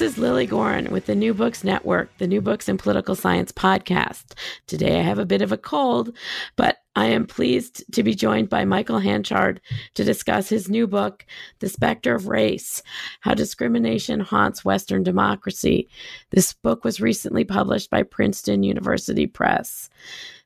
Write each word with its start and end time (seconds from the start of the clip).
This 0.00 0.12
is 0.12 0.18
Lily 0.18 0.46
Goren 0.46 0.90
with 0.90 1.04
the 1.04 1.14
New 1.14 1.34
Books 1.34 1.62
Network, 1.62 2.16
the 2.16 2.26
New 2.26 2.40
Books 2.40 2.70
in 2.70 2.78
Political 2.78 3.16
Science 3.16 3.52
podcast. 3.52 4.32
Today 4.66 4.98
I 4.98 5.02
have 5.02 5.18
a 5.18 5.26
bit 5.26 5.42
of 5.42 5.52
a 5.52 5.58
cold, 5.58 6.16
but 6.56 6.78
I 6.96 7.08
am 7.08 7.26
pleased 7.26 7.84
to 7.92 8.02
be 8.02 8.14
joined 8.14 8.48
by 8.48 8.64
Michael 8.64 9.00
Hanchard 9.00 9.60
to 9.96 10.02
discuss 10.02 10.48
his 10.48 10.70
new 10.70 10.86
book, 10.86 11.26
The 11.58 11.68
Specter 11.68 12.14
of 12.14 12.28
Race 12.28 12.82
How 13.20 13.34
Discrimination 13.34 14.20
Haunts 14.20 14.64
Western 14.64 15.02
Democracy. 15.02 15.90
This 16.30 16.54
book 16.54 16.82
was 16.82 17.02
recently 17.02 17.44
published 17.44 17.90
by 17.90 18.02
Princeton 18.02 18.62
University 18.62 19.26
Press. 19.26 19.90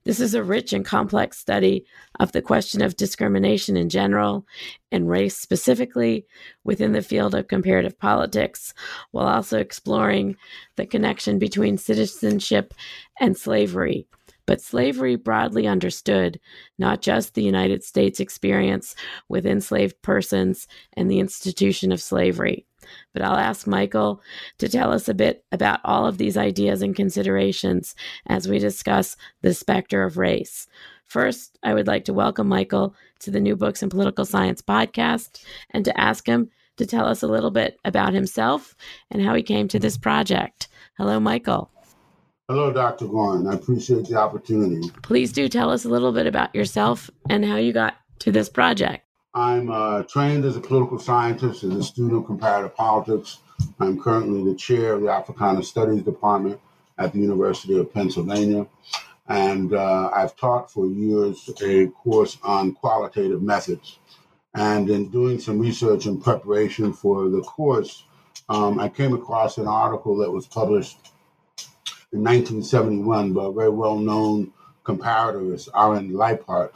This 0.05 0.21
is 0.21 0.35
a 0.35 0.45
rich 0.45 0.73
and 0.75 0.85
complex 0.85 1.39
study 1.39 1.87
of 2.21 2.33
the 2.33 2.43
question 2.43 2.83
of 2.83 2.97
discrimination 2.97 3.77
in 3.77 3.89
general 3.89 4.47
and 4.93 5.09
race 5.09 5.37
specifically 5.37 6.27
within 6.63 6.93
the 6.93 7.03
field 7.03 7.35
of 7.35 7.49
comparative 7.49 7.99
politics, 7.99 8.75
while 9.13 9.27
also 9.27 9.59
exploring 9.59 10.37
the 10.77 10.85
connection 10.85 11.39
between 11.39 11.79
citizenship 11.79 12.75
and 13.19 13.37
slavery. 13.37 14.07
But 14.47 14.61
slavery, 14.61 15.17
broadly 15.17 15.67
understood, 15.67 16.39
not 16.79 17.01
just 17.01 17.35
the 17.35 17.43
United 17.43 17.83
States 17.83 18.21
experience 18.21 18.95
with 19.29 19.47
enslaved 19.47 20.01
persons 20.03 20.69
and 20.95 21.11
the 21.11 21.21
institution 21.21 21.93
of 21.93 22.03
slavery. 22.03 22.67
But 23.13 23.23
I'll 23.23 23.37
ask 23.37 23.67
Michael 23.67 24.21
to 24.59 24.69
tell 24.69 24.93
us 24.93 25.09
a 25.09 25.15
bit 25.15 25.45
about 25.53 25.81
all 25.85 26.07
of 26.07 26.19
these 26.19 26.37
ideas 26.37 26.83
and 26.83 26.95
considerations 26.95 27.95
as 28.27 28.47
we 28.47 28.59
discuss 28.59 29.17
the 29.41 29.55
specter 29.55 30.03
of 30.03 30.19
race. 30.19 30.67
First, 31.07 31.59
I 31.63 31.75
would 31.75 31.87
like 31.87 32.05
to 32.07 32.13
welcome 32.13 32.49
Michael 32.49 32.95
to 33.21 33.31
the 33.31 33.41
New 33.41 33.57
Books 33.57 33.83
in 33.83 33.89
Political 33.89 34.25
Science 34.27 34.61
podcast 34.61 35.45
and 35.71 35.85
to 35.85 35.99
ask 35.99 36.27
him 36.27 36.51
to 36.77 36.87
tell 36.87 37.07
us 37.07 37.23
a 37.23 37.29
little 37.29 37.51
bit 37.51 37.79
about 37.85 38.15
himself 38.15 38.75
and 39.11 39.23
how 39.23 39.35
he 39.35 39.43
came 39.43 39.69
to 39.69 39.79
this 39.79 39.97
project. 39.97 40.69
Hello, 40.99 41.21
Michael. 41.21 41.71
Hello, 42.47 42.71
Dr. 42.71 43.07
Goren. 43.07 43.47
I 43.47 43.55
appreciate 43.55 44.05
the 44.05 44.17
opportunity. 44.17 44.91
Please 45.01 45.33
do 45.33 45.49
tell 45.49 45.71
us 45.71 45.87
a 45.87 45.89
little 45.89 46.13
bit 46.13 46.27
about 46.27 46.55
yourself 46.55 47.09
and 47.31 47.43
how 47.43 47.57
you 47.57 47.73
got 47.73 47.97
to 48.19 48.31
this 48.31 48.51
project. 48.51 49.07
I'm 49.33 49.71
uh, 49.71 50.03
trained 50.03 50.45
as 50.45 50.55
a 50.55 50.61
political 50.61 50.99
scientist 50.99 51.65
as 51.65 51.75
a 51.75 51.83
student 51.83 52.19
of 52.19 52.27
comparative 52.27 52.77
politics. 52.77 53.39
I'm 53.81 53.99
currently 53.99 54.45
the 54.45 54.55
chair 54.59 54.93
of 54.93 55.01
the 55.01 55.09
Africana 55.09 55.63
Studies 55.63 56.03
Department 56.03 56.61
at 56.99 57.15
the 57.15 57.19
University 57.19 57.79
of 57.79 57.91
Pennsylvania. 57.95 58.67
And 59.27 59.73
uh, 59.73 60.11
I've 60.15 60.37
taught 60.37 60.71
for 60.71 60.87
years 60.87 61.49
a 61.63 61.87
course 61.87 62.37
on 62.43 62.75
qualitative 62.75 63.41
methods. 63.41 63.99
And 64.55 64.91
in 64.91 65.09
doing 65.09 65.41
some 65.41 65.59
research 65.59 66.05
in 66.05 66.21
preparation 66.21 66.93
for 66.93 67.31
the 67.31 67.41
course, 67.41 68.05
um, 68.51 68.79
I 68.79 68.91
came 68.91 69.15
across 69.15 69.57
an 69.57 69.67
article 69.67 70.19
that 70.19 70.31
was 70.31 70.47
published 70.47 71.14
in 72.15 72.25
1971 72.25 73.35
by 73.35 73.45
a 73.45 73.53
very 73.53 73.71
well 73.71 73.99
known 73.99 74.53
comparativist, 74.85 75.69
Arend 75.75 76.13
Lijphart 76.13 76.73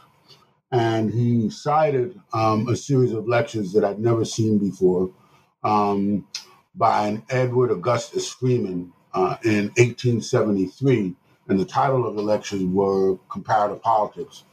and 0.71 1.11
he 1.11 1.49
cited 1.49 2.19
um, 2.33 2.67
a 2.67 2.75
series 2.75 3.11
of 3.11 3.27
lectures 3.27 3.73
that 3.73 3.83
I'd 3.83 3.99
never 3.99 4.23
seen 4.23 4.57
before 4.59 5.09
um, 5.63 6.27
by 6.75 7.07
an 7.07 7.23
Edward 7.29 7.71
Augustus 7.71 8.31
Freeman 8.31 8.93
uh, 9.13 9.37
in 9.43 9.65
1873. 9.77 11.15
And 11.47 11.59
the 11.59 11.65
title 11.65 12.07
of 12.07 12.15
the 12.15 12.21
lectures 12.21 12.63
were 12.63 13.17
Comparative 13.29 13.81
Politics. 13.81 14.43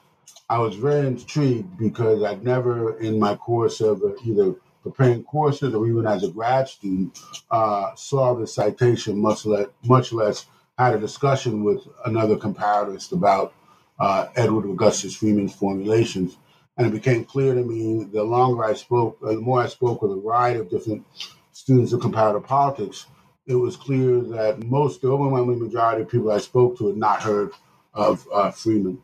I 0.48 0.58
was 0.58 0.76
very 0.76 1.06
intrigued 1.06 1.76
because 1.76 2.22
I'd 2.22 2.42
never, 2.42 2.98
in 2.98 3.18
my 3.18 3.34
course 3.34 3.82
of 3.82 4.03
uh, 4.03 4.12
either 4.24 4.54
preparing 4.82 5.22
courses 5.24 5.74
or 5.74 5.86
even 5.86 6.06
as 6.06 6.24
a 6.24 6.28
grad 6.28 6.68
student, 6.68 7.18
uh, 7.50 7.94
saw 7.97 8.34
the 8.34 8.47
citation, 8.47 9.20
much, 9.20 9.44
much 9.84 10.12
less 10.12 10.47
had 10.78 10.94
a 10.94 10.98
discussion 10.98 11.64
with 11.64 11.87
another 12.04 12.37
comparativist 12.37 13.12
about 13.12 13.54
uh, 13.98 14.28
Edward 14.37 14.66
Augustus 14.66 15.16
Freeman's 15.16 15.54
formulations. 15.54 16.37
And 16.76 16.87
it 16.87 16.92
became 16.92 17.25
clear 17.25 17.54
to 17.54 17.62
me 17.62 18.04
the 18.04 18.22
longer 18.22 18.64
I 18.64 18.75
spoke, 18.75 19.19
uh, 19.22 19.28
the 19.28 19.41
more 19.41 19.62
I 19.62 19.69
spoke 19.69 20.03
with 20.03 20.12
a 20.12 20.20
variety 20.20 20.60
of 20.60 20.69
different 20.69 21.06
students 21.53 21.92
of 21.92 22.00
comparative 22.00 22.44
politics, 22.44 23.06
it 23.47 23.54
was 23.54 23.76
clear 23.76 24.20
that 24.20 24.62
most, 24.65 25.00
the 25.00 25.09
overwhelming 25.09 25.62
majority 25.62 26.03
of 26.03 26.10
people 26.10 26.31
I 26.31 26.38
spoke 26.38 26.76
to 26.78 26.88
had 26.88 26.97
not 26.97 27.22
heard 27.22 27.53
of 27.94 28.26
uh, 28.32 28.50
Freeman. 28.50 29.03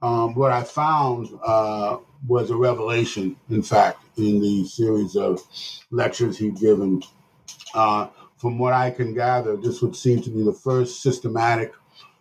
Um, 0.00 0.34
what 0.34 0.52
I 0.52 0.62
found 0.62 1.28
uh, 1.44 1.98
was 2.26 2.50
a 2.50 2.56
revelation, 2.56 3.36
in 3.50 3.62
fact, 3.62 4.00
in 4.16 4.40
the 4.40 4.64
series 4.66 5.16
of 5.16 5.42
lectures 5.90 6.38
he'd 6.38 6.56
given. 6.56 7.02
Uh, 7.74 8.08
from 8.36 8.58
what 8.58 8.72
I 8.72 8.90
can 8.90 9.14
gather, 9.14 9.56
this 9.56 9.80
would 9.82 9.96
seem 9.96 10.22
to 10.22 10.30
be 10.30 10.42
the 10.42 10.52
first 10.52 11.02
systematic 11.02 11.72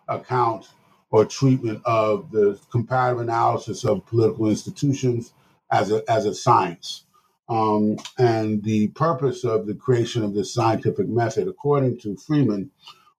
account 0.08 0.68
or 1.12 1.26
treatment 1.26 1.82
of 1.86 2.32
the 2.32 2.60
comparative 2.72 3.22
analysis 3.22 3.84
of 3.86 4.06
political 4.06 4.50
institutions 4.50 5.34
as 5.72 5.92
a, 5.92 6.04
as 6.10 6.26
a 6.26 6.34
science. 6.34 7.06
Um, 7.50 7.98
and 8.18 8.64
the 8.64 8.88
purpose 8.90 9.44
of 9.44 9.68
the 9.68 9.76
creation 9.76 10.24
of 10.24 10.34
this 10.34 10.54
scientific 10.54 11.08
method, 11.08 11.48
according 11.48 12.00
to 12.00 12.16
Freeman, 12.16 12.72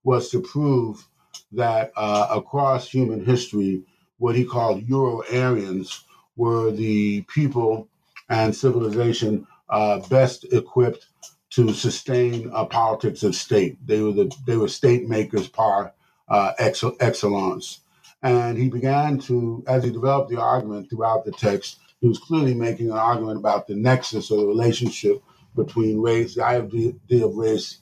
was 0.02 0.30
to 0.30 0.40
prove 0.40 1.06
that 1.52 1.92
uh, 1.96 2.28
across 2.30 2.88
human 2.88 3.24
history, 3.24 3.82
what 4.18 4.34
he 4.34 4.44
called 4.44 4.88
Euro-Aryans 4.88 6.04
were 6.36 6.70
the 6.70 7.22
people 7.22 7.88
and 8.28 8.54
civilization 8.54 9.46
uh, 9.68 10.00
best 10.08 10.44
equipped 10.52 11.06
to 11.54 11.72
sustain 11.72 12.50
a 12.54 12.66
politics 12.66 13.22
of 13.22 13.34
state. 13.34 13.76
They 13.86 14.00
were 14.00 14.12
the 14.12 14.34
they 14.46 14.56
were 14.56 14.68
state 14.68 15.08
makers 15.08 15.48
par 15.48 15.92
uh, 16.28 16.52
excellence. 16.58 17.80
And 18.22 18.56
he 18.56 18.70
began 18.70 19.18
to, 19.20 19.62
as 19.66 19.84
he 19.84 19.90
developed 19.90 20.30
the 20.30 20.40
argument 20.40 20.88
throughout 20.88 21.26
the 21.26 21.32
text, 21.32 21.78
he 22.00 22.08
was 22.08 22.18
clearly 22.18 22.54
making 22.54 22.90
an 22.90 22.96
argument 22.96 23.38
about 23.38 23.66
the 23.66 23.74
nexus 23.74 24.30
or 24.30 24.38
the 24.38 24.46
relationship 24.46 25.22
between 25.54 26.00
race, 26.00 26.34
the 26.34 26.44
idea 26.44 26.92
of 27.26 27.36
race, 27.36 27.78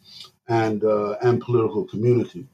and 0.49 0.85
uh, 0.85 1.13
and 1.23 1.41
political 1.41 1.85
community. 1.85 2.47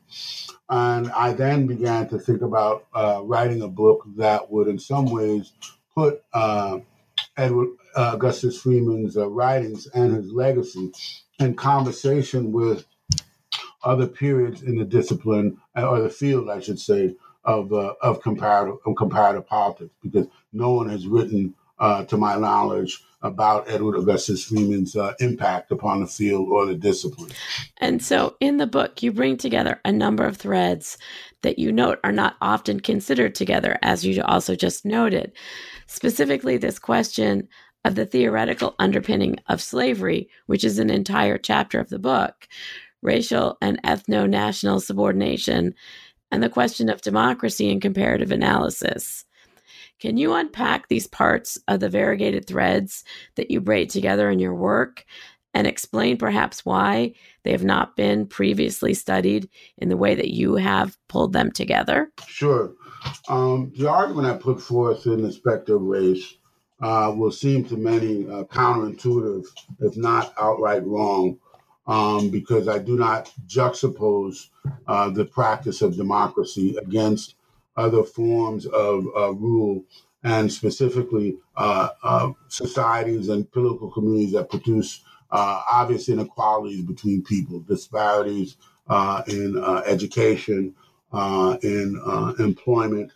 And 0.68 1.10
I 1.12 1.32
then 1.32 1.66
began 1.66 2.08
to 2.10 2.18
think 2.18 2.42
about 2.42 2.86
uh, 2.94 3.22
writing 3.24 3.62
a 3.62 3.68
book 3.68 4.04
that 4.16 4.50
would, 4.50 4.68
in 4.68 4.78
some 4.78 5.06
ways, 5.06 5.52
put 5.94 6.22
uh, 6.32 6.78
Edward 7.36 7.70
uh, 7.96 8.12
Augustus 8.14 8.60
Freeman's 8.60 9.16
uh, 9.16 9.28
writings 9.28 9.86
and 9.88 10.14
his 10.14 10.32
legacy 10.32 10.92
in 11.38 11.54
conversation 11.54 12.52
with 12.52 12.84
other 13.84 14.06
periods 14.06 14.62
in 14.62 14.76
the 14.76 14.84
discipline 14.84 15.56
or 15.76 16.00
the 16.00 16.10
field, 16.10 16.50
I 16.50 16.60
should 16.60 16.80
say, 16.80 17.14
of 17.44 17.72
uh, 17.72 17.94
of 18.02 18.20
comparative 18.22 18.76
of 18.84 18.96
comparative 18.96 19.46
politics 19.46 19.94
because 20.02 20.26
no 20.52 20.72
one 20.72 20.88
has 20.88 21.06
written, 21.06 21.54
uh, 21.78 22.04
to 22.04 22.16
my 22.16 22.36
knowledge, 22.36 23.02
about 23.22 23.70
Edward 23.70 23.96
Augustus 23.96 24.44
Freeman's 24.44 24.94
uh, 24.94 25.14
impact 25.20 25.72
upon 25.72 26.00
the 26.00 26.06
field 26.06 26.48
or 26.48 26.66
the 26.66 26.74
discipline. 26.74 27.30
And 27.78 28.02
so, 28.02 28.36
in 28.40 28.58
the 28.58 28.66
book, 28.66 29.02
you 29.02 29.12
bring 29.12 29.36
together 29.36 29.80
a 29.84 29.92
number 29.92 30.24
of 30.24 30.36
threads 30.36 30.98
that 31.42 31.58
you 31.58 31.72
note 31.72 32.00
are 32.04 32.12
not 32.12 32.36
often 32.40 32.80
considered 32.80 33.34
together, 33.34 33.78
as 33.82 34.04
you 34.04 34.22
also 34.22 34.54
just 34.54 34.84
noted. 34.84 35.32
Specifically, 35.86 36.58
this 36.58 36.78
question 36.78 37.48
of 37.84 37.94
the 37.94 38.06
theoretical 38.06 38.74
underpinning 38.78 39.36
of 39.46 39.62
slavery, 39.62 40.28
which 40.46 40.64
is 40.64 40.78
an 40.78 40.90
entire 40.90 41.38
chapter 41.38 41.80
of 41.80 41.88
the 41.88 41.98
book, 41.98 42.48
racial 43.02 43.56
and 43.62 43.82
ethno 43.82 44.28
national 44.28 44.80
subordination 44.80 45.74
and 46.30 46.42
the 46.42 46.48
question 46.48 46.88
of 46.88 47.00
democracy 47.00 47.70
and 47.70 47.80
comparative 47.80 48.32
analysis. 48.32 49.24
Can 50.00 50.16
you 50.16 50.34
unpack 50.34 50.88
these 50.88 51.06
parts 51.06 51.58
of 51.66 51.80
the 51.80 51.88
variegated 51.88 52.46
threads 52.46 53.04
that 53.36 53.50
you 53.50 53.60
braid 53.60 53.90
together 53.90 54.30
in 54.30 54.38
your 54.38 54.54
work 54.54 55.04
and 55.54 55.66
explain 55.66 56.16
perhaps 56.16 56.64
why 56.64 57.14
they 57.42 57.50
have 57.50 57.64
not 57.64 57.96
been 57.96 58.26
previously 58.26 58.94
studied 58.94 59.48
in 59.78 59.88
the 59.88 59.96
way 59.96 60.14
that 60.14 60.30
you 60.30 60.54
have 60.56 60.96
pulled 61.08 61.32
them 61.32 61.50
together? 61.50 62.12
Sure. 62.26 62.74
Um, 63.28 63.72
the 63.76 63.88
argument 63.88 64.28
I 64.28 64.36
put 64.36 64.60
forth 64.60 65.06
in 65.06 65.22
the 65.22 65.32
specter 65.32 65.76
of 65.76 65.82
race 65.82 66.34
uh, 66.80 67.12
will 67.16 67.30
seem 67.32 67.64
to 67.64 67.76
many 67.76 68.24
uh, 68.28 68.44
counterintuitive, 68.44 69.46
if 69.80 69.96
not 69.96 70.32
outright 70.40 70.84
wrong, 70.86 71.38
um, 71.86 72.30
because 72.30 72.68
I 72.68 72.78
do 72.78 72.96
not 72.96 73.32
juxtapose 73.46 74.48
uh, 74.86 75.10
the 75.10 75.24
practice 75.24 75.82
of 75.82 75.96
democracy 75.96 76.76
against 76.76 77.34
other 77.76 78.02
forms 78.02 78.66
of 78.66 79.06
uh, 79.16 79.32
rule, 79.32 79.84
and 80.24 80.52
specifically 80.52 81.36
uh, 81.56 81.88
uh, 82.02 82.32
societies 82.48 83.28
and 83.28 83.50
political 83.52 83.90
communities 83.90 84.32
that 84.32 84.50
produce 84.50 85.02
obvious 85.30 86.08
inequalities 86.08 86.82
between 86.82 87.22
people, 87.22 87.60
disparities 87.60 88.56
in 89.28 89.62
education, 89.86 90.74
in 91.62 92.34
employment, 92.38 93.12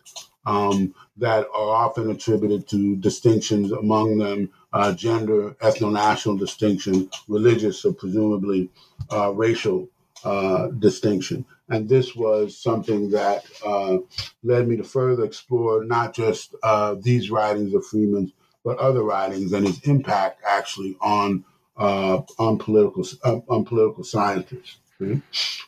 um, 0.46 0.94
that 1.16 1.46
are 1.54 1.86
often 1.86 2.10
attributed 2.10 2.68
to 2.68 2.96
distinctions 2.96 3.72
among 3.72 4.18
them 4.18 4.50
uh, 4.72 4.92
gender, 4.92 5.50
ethno-national 5.60 6.36
distinction, 6.36 7.10
religious 7.28 7.84
or 7.84 7.92
presumably 7.92 8.70
uh, 9.12 9.32
racial 9.32 9.88
uh, 10.24 10.68
distinction. 10.68 11.44
And 11.68 11.88
this 11.88 12.14
was 12.14 12.56
something 12.56 13.10
that 13.10 13.44
uh, 13.64 13.98
led 14.42 14.68
me 14.68 14.76
to 14.76 14.84
further 14.84 15.24
explore 15.24 15.84
not 15.84 16.14
just 16.14 16.54
uh, 16.62 16.96
these 17.00 17.30
writings 17.30 17.74
of 17.74 17.86
Freeman's, 17.86 18.32
but 18.64 18.78
other 18.78 19.02
writings 19.02 19.52
and 19.52 19.66
his 19.66 19.80
impact 19.80 20.42
actually 20.46 20.96
on 21.00 21.44
uh, 21.76 22.20
on 22.38 22.58
political 22.58 23.04
on 23.24 23.64
political 23.64 24.04
scientists. 24.04 24.76
Okay? 25.00 25.20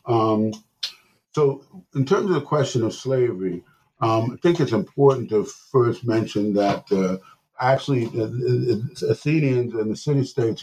Um, 0.06 0.53
so, 1.32 1.65
in 1.94 2.05
terms 2.05 2.27
of 2.27 2.35
the 2.35 2.41
question 2.41 2.85
of 2.85 2.94
slavery, 2.94 3.65
um, 4.05 4.33
I 4.33 4.37
think 4.37 4.61
it's 4.61 4.73
important 4.73 5.31
to 5.31 5.45
first 5.45 6.06
mention 6.06 6.53
that 6.55 6.93
uh, 6.93 7.17
actually 7.59 8.05
the, 8.05 8.27
the, 8.27 9.06
Athenians 9.09 9.73
and 9.73 9.91
the 9.91 9.97
city 9.97 10.25
states 10.25 10.62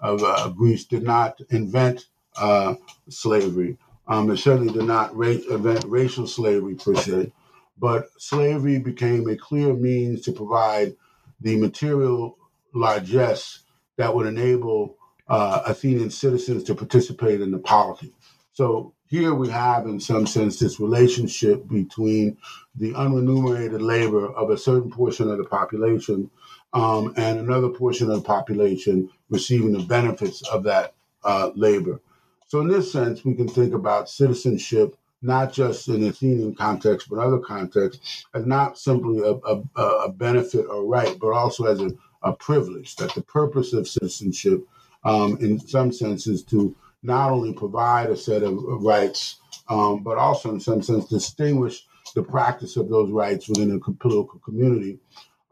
of 0.00 0.22
uh, 0.24 0.48
Greece 0.48 0.86
did 0.86 1.04
not 1.04 1.40
invent 1.50 2.06
uh, 2.36 2.74
slavery. 3.08 3.78
Um, 4.08 4.26
they 4.26 4.34
certainly 4.34 4.72
did 4.72 4.88
not 4.88 5.14
ra- 5.14 5.28
invent 5.28 5.84
racial 5.86 6.26
slavery 6.26 6.74
per 6.74 6.96
se, 6.96 7.32
but 7.78 8.08
slavery 8.18 8.80
became 8.80 9.28
a 9.28 9.36
clear 9.36 9.72
means 9.72 10.22
to 10.22 10.32
provide 10.32 10.96
the 11.40 11.56
material 11.56 12.36
largesse 12.74 13.60
that 13.98 14.12
would 14.12 14.26
enable 14.26 14.96
uh, 15.28 15.62
Athenian 15.64 16.10
citizens 16.10 16.64
to 16.64 16.74
participate 16.74 17.40
in 17.40 17.52
the 17.52 17.58
polity. 17.58 18.12
So 18.52 18.94
here 19.10 19.34
we 19.34 19.48
have, 19.48 19.86
in 19.86 19.98
some 19.98 20.24
sense, 20.24 20.60
this 20.60 20.78
relationship 20.78 21.66
between 21.66 22.36
the 22.76 22.92
unremunerated 22.92 23.82
labor 23.82 24.32
of 24.32 24.50
a 24.50 24.56
certain 24.56 24.88
portion 24.88 25.28
of 25.28 25.36
the 25.36 25.44
population 25.44 26.30
um, 26.72 27.12
and 27.16 27.40
another 27.40 27.70
portion 27.70 28.08
of 28.08 28.18
the 28.18 28.22
population 28.22 29.10
receiving 29.28 29.72
the 29.72 29.82
benefits 29.82 30.46
of 30.48 30.62
that 30.62 30.94
uh, 31.24 31.50
labor. 31.56 32.00
So, 32.46 32.60
in 32.60 32.68
this 32.68 32.92
sense, 32.92 33.24
we 33.24 33.34
can 33.34 33.48
think 33.48 33.74
about 33.74 34.08
citizenship 34.08 34.96
not 35.22 35.52
just 35.52 35.88
in 35.88 36.04
Athenian 36.04 36.54
context, 36.54 37.08
but 37.10 37.18
other 37.18 37.38
contexts, 37.38 38.24
as 38.32 38.46
not 38.46 38.78
simply 38.78 39.18
a, 39.18 39.32
a, 39.32 39.82
a 40.04 40.12
benefit 40.12 40.66
or 40.66 40.84
right, 40.84 41.18
but 41.20 41.32
also 41.32 41.64
as 41.64 41.80
a, 41.80 41.90
a, 42.22 42.32
privilege. 42.32 42.96
That 42.96 43.14
the 43.14 43.22
purpose 43.22 43.74
of 43.74 43.86
citizenship, 43.86 44.66
um, 45.04 45.36
in 45.40 45.58
some 45.58 45.92
sense, 45.92 46.26
is 46.26 46.42
to 46.44 46.74
not 47.02 47.30
only 47.30 47.52
provide 47.52 48.10
a 48.10 48.16
set 48.16 48.42
of 48.42 48.58
rights, 48.82 49.40
um, 49.68 50.02
but 50.02 50.18
also, 50.18 50.50
in 50.50 50.60
some 50.60 50.82
sense, 50.82 51.06
distinguish 51.06 51.86
the 52.14 52.22
practice 52.22 52.76
of 52.76 52.88
those 52.88 53.10
rights 53.10 53.48
within 53.48 53.70
a 53.70 53.78
political 53.78 54.40
community 54.44 54.98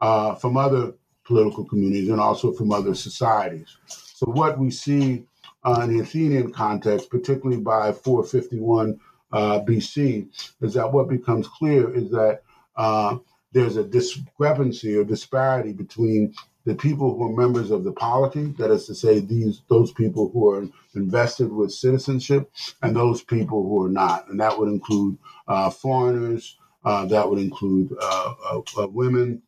uh, 0.01 0.35
from 0.35 0.57
other 0.57 0.93
political 1.23 1.63
communities 1.63 2.09
and 2.09 2.19
also 2.19 2.51
from 2.51 2.71
other 2.71 2.93
societies. 2.93 3.77
So, 3.87 4.27
what 4.27 4.59
we 4.59 4.71
see 4.71 5.23
uh, 5.63 5.81
in 5.83 5.95
the 5.95 6.03
Athenian 6.03 6.51
context, 6.51 7.09
particularly 7.09 7.61
by 7.61 7.91
451 7.91 8.99
uh, 9.31 9.59
BC, 9.61 10.27
is 10.61 10.73
that 10.73 10.91
what 10.91 11.09
becomes 11.09 11.47
clear 11.47 11.93
is 11.93 12.09
that 12.11 12.41
uh, 12.75 13.17
there's 13.51 13.77
a 13.77 13.83
discrepancy 13.83 14.95
or 14.95 15.03
disparity 15.03 15.73
between 15.73 16.33
the 16.69 16.75
people 16.75 17.15
who 17.15 17.23
are 17.23 17.35
members 17.35 17.71
of 17.71 17.83
the 17.83 17.91
polity, 17.91 18.53
that 18.59 18.69
is 18.69 18.85
to 18.85 18.93
say, 18.93 19.19
these 19.19 19.63
those 19.69 19.91
people 19.91 20.29
who 20.29 20.51
are 20.51 20.67
invested 20.93 21.51
with 21.51 21.73
citizenship, 21.73 22.51
and 22.83 22.95
those 22.95 23.23
people 23.23 23.63
who 23.63 23.83
are 23.83 23.89
not, 23.89 24.29
and 24.29 24.39
that 24.39 24.57
would 24.57 24.69
include 24.69 25.17
uh, 25.47 25.71
foreigners, 25.71 26.57
uh, 26.85 27.05
that 27.05 27.27
would 27.27 27.39
include 27.39 27.91
uh, 27.99 28.35
uh, 28.51 28.61
uh 28.77 28.87
women, 28.87 29.41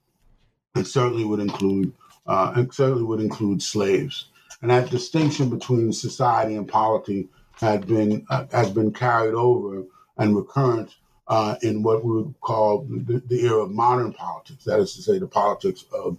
and 0.74 0.88
certainly 0.88 1.24
would 1.24 1.40
include 1.40 1.94
and 2.26 2.74
certainly 2.74 3.04
would 3.04 3.22
include 3.22 3.62
slaves. 3.62 4.26
And 4.64 4.72
that 4.72 4.90
distinction 4.90 5.52
between 5.52 5.94
society 5.94 6.56
and 6.56 6.68
polity 6.68 7.30
had 7.54 7.86
been 7.86 8.26
has 8.52 8.72
been 8.72 8.92
carried 8.92 9.36
over 9.36 9.84
and 10.18 10.36
recurrent 10.36 10.96
in 11.62 11.84
what 11.84 12.04
we 12.04 12.14
would 12.14 12.34
call 12.42 12.88
the, 12.90 13.22
the 13.28 13.42
era 13.46 13.62
of 13.62 13.70
modern 13.70 14.12
politics, 14.12 14.64
that 14.64 14.80
is 14.80 14.96
to 14.96 15.04
say, 15.04 15.20
the 15.20 15.28
politics 15.28 15.86
of 15.94 16.18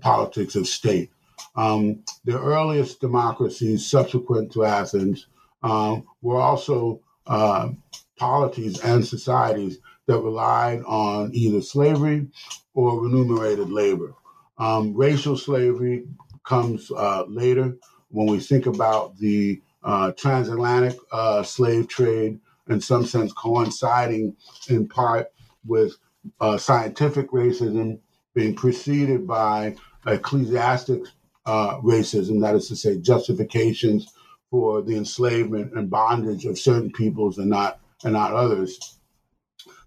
politics 0.00 0.54
of 0.54 0.66
state. 0.66 1.10
Um, 1.54 2.02
the 2.24 2.38
earliest 2.38 3.00
democracies 3.00 3.86
subsequent 3.86 4.52
to 4.52 4.64
Athens 4.64 5.26
um, 5.62 6.06
were 6.22 6.40
also 6.40 7.00
uh, 7.26 7.70
polities 8.18 8.80
and 8.80 9.06
societies 9.06 9.78
that 10.06 10.20
relied 10.20 10.82
on 10.84 11.30
either 11.34 11.60
slavery 11.60 12.28
or 12.74 13.00
remunerated 13.00 13.70
labor. 13.70 14.14
Um, 14.58 14.94
racial 14.94 15.36
slavery 15.36 16.06
comes 16.44 16.90
uh, 16.90 17.24
later 17.28 17.76
when 18.10 18.26
we 18.26 18.38
think 18.38 18.66
about 18.66 19.16
the 19.18 19.60
uh, 19.82 20.12
transatlantic 20.12 20.98
uh, 21.12 21.42
slave 21.42 21.88
trade, 21.88 22.40
in 22.68 22.80
some 22.80 23.04
sense 23.04 23.32
coinciding 23.32 24.36
in 24.68 24.88
part 24.88 25.32
with 25.64 25.94
uh, 26.40 26.56
scientific 26.58 27.30
racism 27.30 27.98
being 28.36 28.54
preceded 28.54 29.26
by 29.26 29.74
ecclesiastic 30.06 31.00
uh, 31.46 31.80
racism, 31.80 32.40
that 32.42 32.54
is 32.54 32.68
to 32.68 32.76
say, 32.76 32.98
justifications 32.98 34.12
for 34.50 34.82
the 34.82 34.96
enslavement 34.96 35.72
and 35.74 35.90
bondage 35.90 36.44
of 36.44 36.58
certain 36.58 36.92
peoples 36.92 37.38
and 37.38 37.50
not 37.50 37.80
and 38.04 38.12
not 38.12 38.32
others. 38.32 38.98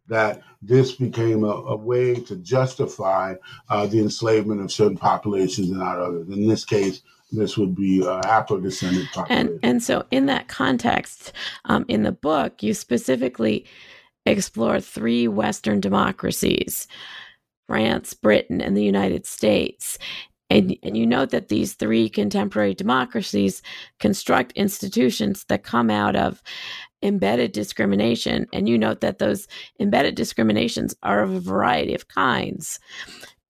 That 0.08 0.42
this 0.62 0.94
became 0.94 1.44
a, 1.44 1.48
a 1.48 1.76
way 1.76 2.16
to 2.16 2.36
justify 2.38 3.36
uh, 3.70 3.86
the 3.86 4.00
enslavement 4.00 4.62
of 4.62 4.72
certain 4.72 4.98
populations 4.98 5.70
and 5.70 5.80
not 5.80 6.00
others. 6.00 6.28
In 6.30 6.48
this 6.48 6.66
case, 6.66 7.04
this 7.32 7.56
would 7.56 7.76
be 7.76 8.04
uh, 8.04 8.20
Afro-descendant 8.26 9.08
population. 9.14 9.50
And 9.54 9.60
and 9.62 9.84
so, 9.84 10.06
in 10.10 10.26
that 10.26 10.48
context, 10.48 11.32
um, 11.66 11.86
in 11.88 12.02
the 12.02 12.12
book, 12.12 12.64
you 12.64 12.74
specifically 12.74 13.66
explore 14.26 14.80
three 14.80 15.28
Western 15.28 15.80
democracies 15.80 16.88
France, 17.70 18.16
Britain, 18.16 18.62
and 18.62 18.76
the 18.76 18.84
United 18.84 19.28
States. 19.28 20.00
And, 20.50 20.76
and 20.82 20.98
you 20.98 21.06
note 21.06 21.30
that 21.30 21.50
these 21.50 21.76
three 21.76 22.10
contemporary 22.10 22.74
democracies 22.74 23.62
construct 24.00 24.54
institutions 24.54 25.46
that 25.50 25.64
come 25.64 25.92
out 25.92 26.16
of 26.16 26.42
embedded 27.04 27.52
discrimination. 27.52 28.48
And 28.52 28.68
you 28.68 28.76
note 28.76 29.02
that 29.02 29.20
those 29.20 29.48
embedded 29.80 30.16
discriminations 30.16 30.96
are 31.04 31.22
of 31.22 31.32
a 31.32 31.40
variety 31.40 31.94
of 31.94 32.08
kinds, 32.08 32.80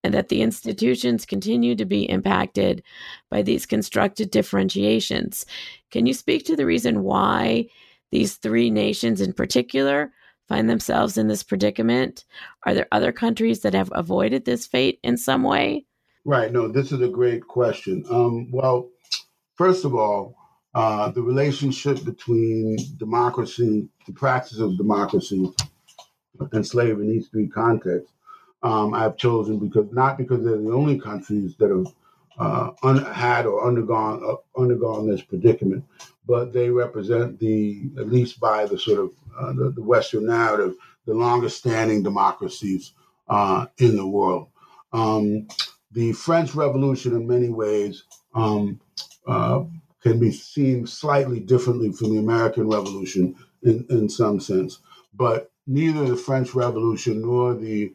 and 0.03 0.13
that 0.13 0.27
the 0.27 0.41
institutions 0.41 1.25
continue 1.25 1.73
to 1.77 1.85
be 1.85 2.03
impacted 2.09 2.83
by 3.31 3.41
these 3.41 3.65
constructed 3.65 4.31
differentiations. 4.31 5.45
Can 5.91 6.05
you 6.05 6.13
speak 6.13 6.43
to 6.45 6.57
the 6.57 6.65
reason 6.65 7.03
why 7.03 7.67
these 8.11 8.35
three 8.35 8.69
nations 8.69 9.21
in 9.21 9.31
particular 9.31 10.11
find 10.49 10.69
themselves 10.69 11.17
in 11.17 11.27
this 11.27 11.43
predicament? 11.43 12.25
Are 12.65 12.73
there 12.73 12.87
other 12.91 13.13
countries 13.13 13.61
that 13.61 13.73
have 13.73 13.91
avoided 13.93 14.43
this 14.43 14.65
fate 14.65 14.99
in 15.03 15.15
some 15.15 15.43
way? 15.43 15.85
Right. 16.25 16.51
No, 16.51 16.67
this 16.67 16.91
is 16.91 16.99
a 17.01 17.07
great 17.07 17.47
question. 17.47 18.03
Um, 18.09 18.51
well, 18.51 18.89
first 19.55 19.85
of 19.85 19.95
all, 19.95 20.35
uh, 20.75 21.09
the 21.11 21.21
relationship 21.21 22.03
between 22.03 22.77
democracy, 22.97 23.87
the 24.05 24.13
practice 24.13 24.59
of 24.59 24.77
democracy, 24.77 25.51
and 26.51 26.65
slavery 26.65 27.05
in 27.05 27.11
these 27.11 27.27
three 27.27 27.47
contexts, 27.47 28.11
um, 28.61 28.93
I've 28.93 29.17
chosen 29.17 29.57
because 29.57 29.87
not 29.91 30.17
because 30.17 30.43
they're 30.43 30.57
the 30.57 30.71
only 30.71 30.99
countries 30.99 31.55
that 31.59 31.69
have 31.69 31.87
uh, 32.37 32.71
un- 32.83 33.05
had 33.05 33.45
or 33.45 33.65
undergone 33.67 34.21
uh, 34.23 34.59
undergone 34.59 35.09
this 35.09 35.21
predicament, 35.21 35.83
but 36.29 36.53
they 36.53 36.69
represent 36.69 37.39
the 37.39 37.89
at 37.97 38.07
least 38.07 38.39
by 38.39 38.63
the 38.67 38.77
sort 38.77 38.99
of 38.99 39.11
uh, 39.35 39.51
the, 39.53 39.71
the, 39.71 39.81
Western 39.81 40.27
narrative, 40.27 40.75
the 41.07 41.13
longest 41.13 41.57
standing 41.57 42.03
democracies 42.03 42.93
uh, 43.29 43.65
in 43.79 43.95
the 43.95 44.05
world. 44.05 44.47
Um, 44.93 45.47
the 45.91 46.11
French 46.13 46.53
Revolution, 46.53 47.15
in 47.15 47.27
many 47.27 47.49
ways, 47.49 48.03
um, 48.35 48.79
uh, 49.25 49.63
can 50.03 50.19
be 50.19 50.31
seen 50.31 50.85
slightly 50.85 51.39
differently 51.39 51.91
from 51.91 52.11
the 52.11 52.19
American 52.19 52.69
Revolution 52.69 53.35
in, 53.63 53.87
in 53.89 54.07
some 54.07 54.39
sense, 54.39 54.77
but 55.15 55.51
neither 55.65 56.05
the 56.05 56.15
French 56.15 56.53
Revolution 56.53 57.23
nor 57.23 57.55
the 57.55 57.91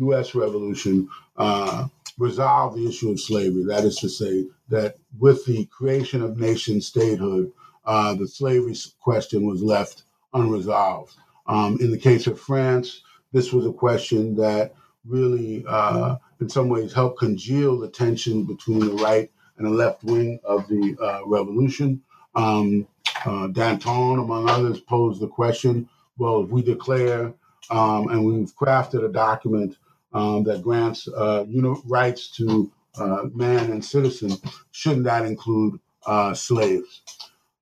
U.S. 0.00 0.34
Uh, 0.34 0.40
Revolution 0.40 1.08
uh, 1.36 1.86
resolve 2.18 2.74
the 2.74 2.88
issue 2.88 3.10
of 3.10 3.20
slavery. 3.20 3.64
That 3.64 3.84
is 3.84 3.96
to 3.96 4.08
say, 4.08 4.46
that 4.68 4.96
with 5.18 5.44
the 5.44 5.66
creation 5.66 6.22
of 6.22 6.38
nation 6.38 6.80
statehood, 6.80 7.52
uh, 7.84 8.14
the 8.14 8.28
slavery 8.28 8.76
question 9.00 9.46
was 9.46 9.62
left 9.62 10.04
unresolved. 10.32 11.14
Um, 11.46 11.78
in 11.80 11.90
the 11.90 11.98
case 11.98 12.26
of 12.26 12.40
France, 12.40 13.02
this 13.32 13.52
was 13.52 13.66
a 13.66 13.72
question 13.72 14.36
that 14.36 14.74
really, 15.04 15.64
uh, 15.66 16.16
in 16.40 16.48
some 16.48 16.68
ways, 16.68 16.92
helped 16.92 17.18
congeal 17.18 17.78
the 17.78 17.88
tension 17.88 18.44
between 18.44 18.80
the 18.80 18.94
right 19.02 19.30
and 19.58 19.66
the 19.66 19.70
left 19.70 20.04
wing 20.04 20.38
of 20.44 20.68
the 20.68 20.96
uh, 21.02 21.26
revolution. 21.26 22.02
Um, 22.34 22.86
uh, 23.24 23.48
Danton, 23.48 24.18
among 24.18 24.48
others, 24.48 24.80
posed 24.80 25.20
the 25.20 25.28
question 25.28 25.88
well, 26.18 26.44
if 26.44 26.50
we 26.50 26.62
declare 26.62 27.34
um, 27.70 28.08
and 28.08 28.24
we've 28.24 28.54
crafted 28.56 29.04
a 29.04 29.12
document 29.12 29.76
um, 30.12 30.44
that 30.44 30.62
grants 30.62 31.08
uh, 31.08 31.44
know, 31.48 31.80
rights 31.86 32.30
to 32.36 32.70
uh, 32.96 33.24
man 33.34 33.70
and 33.70 33.84
citizen, 33.84 34.32
shouldn't 34.70 35.04
that 35.04 35.24
include 35.24 35.78
uh, 36.06 36.34
slaves? 36.34 37.02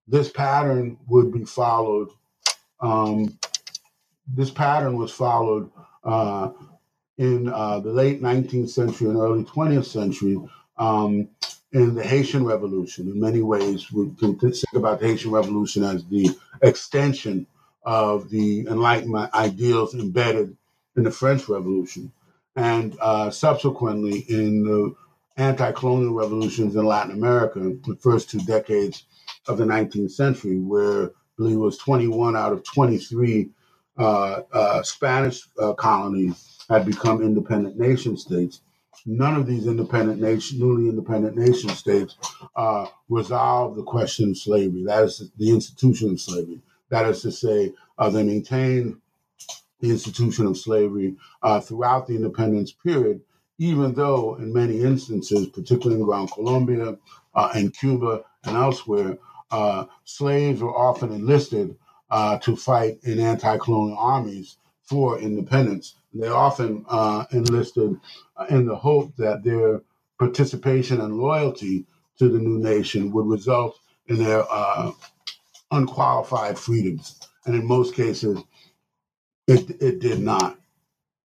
This 0.09 0.31
pattern 0.31 0.99
would 1.09 1.33
be 1.33 1.45
followed. 1.45 2.09
Um, 2.81 3.39
this 4.27 4.51
pattern 4.51 4.97
was 4.97 5.13
followed 5.13 5.71
uh, 6.05 6.51
in 7.19 7.49
uh, 7.49 7.81
the 7.81 7.93
late 7.93 8.23
19th 8.23 8.71
century 8.71 9.09
and 9.09 9.19
early 9.19 9.45
20th 9.45 9.85
century 9.85 10.39
um, 10.79 11.29
in 11.73 11.95
the 11.95 12.03
Haitian 12.03 12.45
Revolution. 12.45 13.09
In 13.09 13.21
many 13.21 13.43
ways, 13.43 13.93
we 13.93 14.11
can 14.19 14.39
think 14.39 14.57
about 14.75 15.01
the 15.01 15.07
Haitian 15.07 15.31
Revolution 15.31 15.85
as 15.85 16.05
the 16.07 16.31
extension 16.63 17.47
of 17.85 18.29
the 18.31 18.67
Enlightenment 18.67 19.33
ideals 19.35 19.95
embedded 19.95 20.57
in 20.97 21.05
the 21.05 21.11
French 21.11 21.49
Revolution. 21.49 22.11
And 22.57 22.97
uh, 23.01 23.31
subsequently, 23.31 24.21
in 24.29 24.65
the 24.65 24.95
anti 25.37 25.73
colonial 25.73 26.15
revolutions 26.15 26.77
in 26.77 26.85
Latin 26.85 27.13
America, 27.13 27.61
the 27.61 27.97
first 28.01 28.31
two 28.31 28.41
decades 28.41 29.05
of 29.49 29.59
the 29.59 29.65
19th 29.65 30.11
century, 30.11 30.59
where 30.59 31.05
I 31.05 31.11
believe 31.37 31.57
it 31.57 31.61
was 31.61 31.79
21 31.79 32.37
out 32.37 32.53
of 32.53 32.65
23 32.65 33.51
uh, 33.99 34.43
uh, 34.53 34.83
Spanish 34.83 35.43
uh, 35.61 35.73
colonies 35.75 36.59
had 36.69 36.87
become 36.87 37.23
independent 37.23 37.79
nation 37.79 38.17
states. 38.17 38.61
None 39.07 39.37
of 39.37 39.47
these 39.47 39.67
independent 39.67 40.21
nation, 40.21 40.59
newly 40.59 40.89
independent 40.89 41.37
nation 41.37 41.71
states 41.71 42.17
uh, 42.55 42.87
resolved 43.09 43.77
the 43.77 43.83
question 43.83 44.31
of 44.31 44.39
slavery. 44.39 44.85
That 44.85 45.05
is 45.05 45.31
the 45.39 45.51
institution 45.51 46.11
of 46.11 46.21
slavery. 46.21 46.61
That 46.91 47.07
is 47.07 47.23
to 47.23 47.33
say, 47.33 47.73
uh, 47.99 48.11
they 48.11 48.23
maintained 48.23 49.01
the 49.81 49.91
institution 49.91 50.47
of 50.47 50.57
slavery 50.57 51.17
uh, 51.43 51.61
throughout 51.61 52.07
the 52.07 52.15
independence 52.15 52.73
period, 52.73 53.21
even 53.59 53.95
though 53.95 54.37
in 54.37 54.53
many 54.53 54.83
instances, 54.83 55.49
particularly 55.49 56.03
Gran 56.03 56.29
Colombia 56.29 56.97
uh, 57.35 57.51
and 57.55 57.77
Cuba 57.77 58.23
and 58.45 58.57
elsewhere, 58.57 59.19
uh, 59.51 59.85
slaves 60.05 60.63
were 60.63 60.77
often 60.77 61.13
enlisted 61.13 61.77
uh, 62.11 62.39
to 62.39 62.57
fight 62.57 62.99
in 63.03 63.21
anti-colonial 63.21 63.99
armies 63.99 64.57
for 64.83 65.19
independence. 65.19 65.97
They 66.13 66.29
often 66.29 66.85
uh, 66.89 67.25
enlisted 67.33 68.01
in 68.49 68.67
the 68.67 68.77
hope 68.77 69.15
that 69.17 69.45
their 69.45 69.83
participation 70.19 71.01
and 71.01 71.19
loyalty 71.19 71.87
to 72.19 72.29
the 72.29 72.39
new 72.39 72.59
nation 72.59 73.13
would 73.13 73.27
result 73.27 73.79
in 74.07 74.23
their 74.23 74.45
unqualified 75.71 76.59
freedoms. 76.59 77.21
And 77.47 77.55
in 77.55 77.67
most 77.67 77.95
cases, 77.95 78.39
it, 79.51 79.83
it 79.83 79.99
did 80.01 80.21
not. 80.21 80.59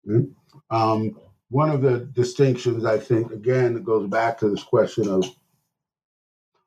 Mm-hmm. 0.07 0.77
Um, 0.77 1.19
one 1.51 1.71
of 1.71 1.81
the 1.83 2.01
distinctions, 2.01 2.85
I 2.85 2.99
think, 2.99 3.33
again, 3.33 3.83
goes 3.83 4.09
back 4.09 4.39
to 4.39 4.51
this 4.51 4.63
question 4.63 5.09
of 5.09 5.25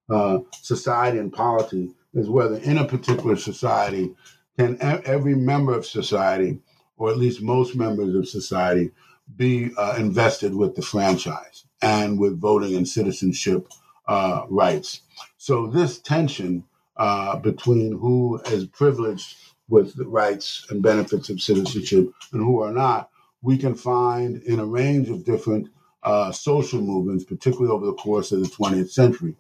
uh, 0.09 0.39
society 0.61 1.19
and 1.19 1.31
polity, 1.31 1.91
is 2.13 2.29
whether 2.29 2.57
in 2.57 2.77
a 2.77 2.85
particular 2.85 3.35
society 3.35 4.15
can 4.57 4.77
every 4.81 5.35
member 5.35 5.73
of 5.73 5.85
society, 5.85 6.59
or 6.97 7.09
at 7.09 7.17
least 7.17 7.41
most 7.41 7.75
members 7.75 8.15
of 8.15 8.27
society, 8.27 8.91
be 9.37 9.71
uh, 9.77 9.95
invested 9.97 10.53
with 10.53 10.75
the 10.75 10.81
franchise 10.81 11.65
and 11.81 12.19
with 12.19 12.39
voting 12.39 12.75
and 12.75 12.87
citizenship 12.87 13.67
uh, 14.07 14.45
rights. 14.49 15.01
So 15.37 15.67
this 15.67 15.99
tension 15.99 16.65
uh, 16.97 17.37
between 17.37 17.97
who 17.97 18.41
is 18.47 18.65
privileged 18.65 19.37
with 19.69 19.95
the 19.95 20.07
rights 20.07 20.65
and 20.69 20.81
benefits 20.81 21.29
of 21.29 21.41
citizenship 21.41 22.11
and 22.33 22.41
who 22.41 22.61
are 22.61 22.71
not, 22.71 23.09
we 23.41 23.57
can 23.57 23.75
find 23.75 24.41
in 24.43 24.59
a 24.59 24.65
range 24.65 25.09
of 25.09 25.25
different 25.25 25.69
uh, 26.03 26.31
social 26.31 26.81
movements, 26.81 27.23
particularly 27.23 27.71
over 27.71 27.85
the 27.85 27.93
course 27.93 28.31
of 28.31 28.41
the 28.41 28.49
20th 28.49 28.91
century. 28.91 29.35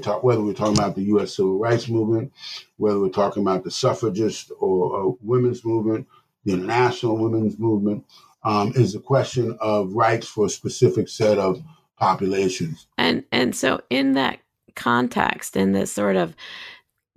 Talk, 0.00 0.22
whether 0.22 0.42
we're 0.42 0.54
talking 0.54 0.78
about 0.78 0.94
the 0.94 1.02
U.S. 1.04 1.36
Civil 1.36 1.58
Rights 1.58 1.86
Movement, 1.86 2.32
whether 2.78 2.98
we're 2.98 3.10
talking 3.10 3.42
about 3.42 3.62
the 3.62 3.70
suffragist 3.70 4.50
or, 4.58 4.96
or 4.96 5.18
women's 5.20 5.66
movement, 5.66 6.06
the 6.44 6.54
international 6.54 7.18
women's 7.18 7.58
movement, 7.58 8.02
um, 8.42 8.72
is 8.74 8.94
a 8.94 9.00
question 9.00 9.56
of 9.60 9.92
rights 9.92 10.26
for 10.26 10.46
a 10.46 10.48
specific 10.48 11.10
set 11.10 11.38
of 11.38 11.62
populations. 11.98 12.86
And 12.96 13.24
and 13.32 13.54
so 13.54 13.80
in 13.90 14.12
that 14.12 14.38
context, 14.76 15.56
in 15.56 15.72
this 15.72 15.92
sort 15.92 16.16
of 16.16 16.34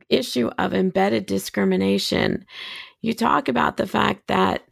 issue 0.10 0.50
of 0.58 0.74
embedded 0.74 1.26
discrimination, 1.26 2.46
you 3.02 3.14
talk 3.14 3.48
about 3.48 3.78
the 3.78 3.88
fact 3.88 4.28
that 4.28 4.64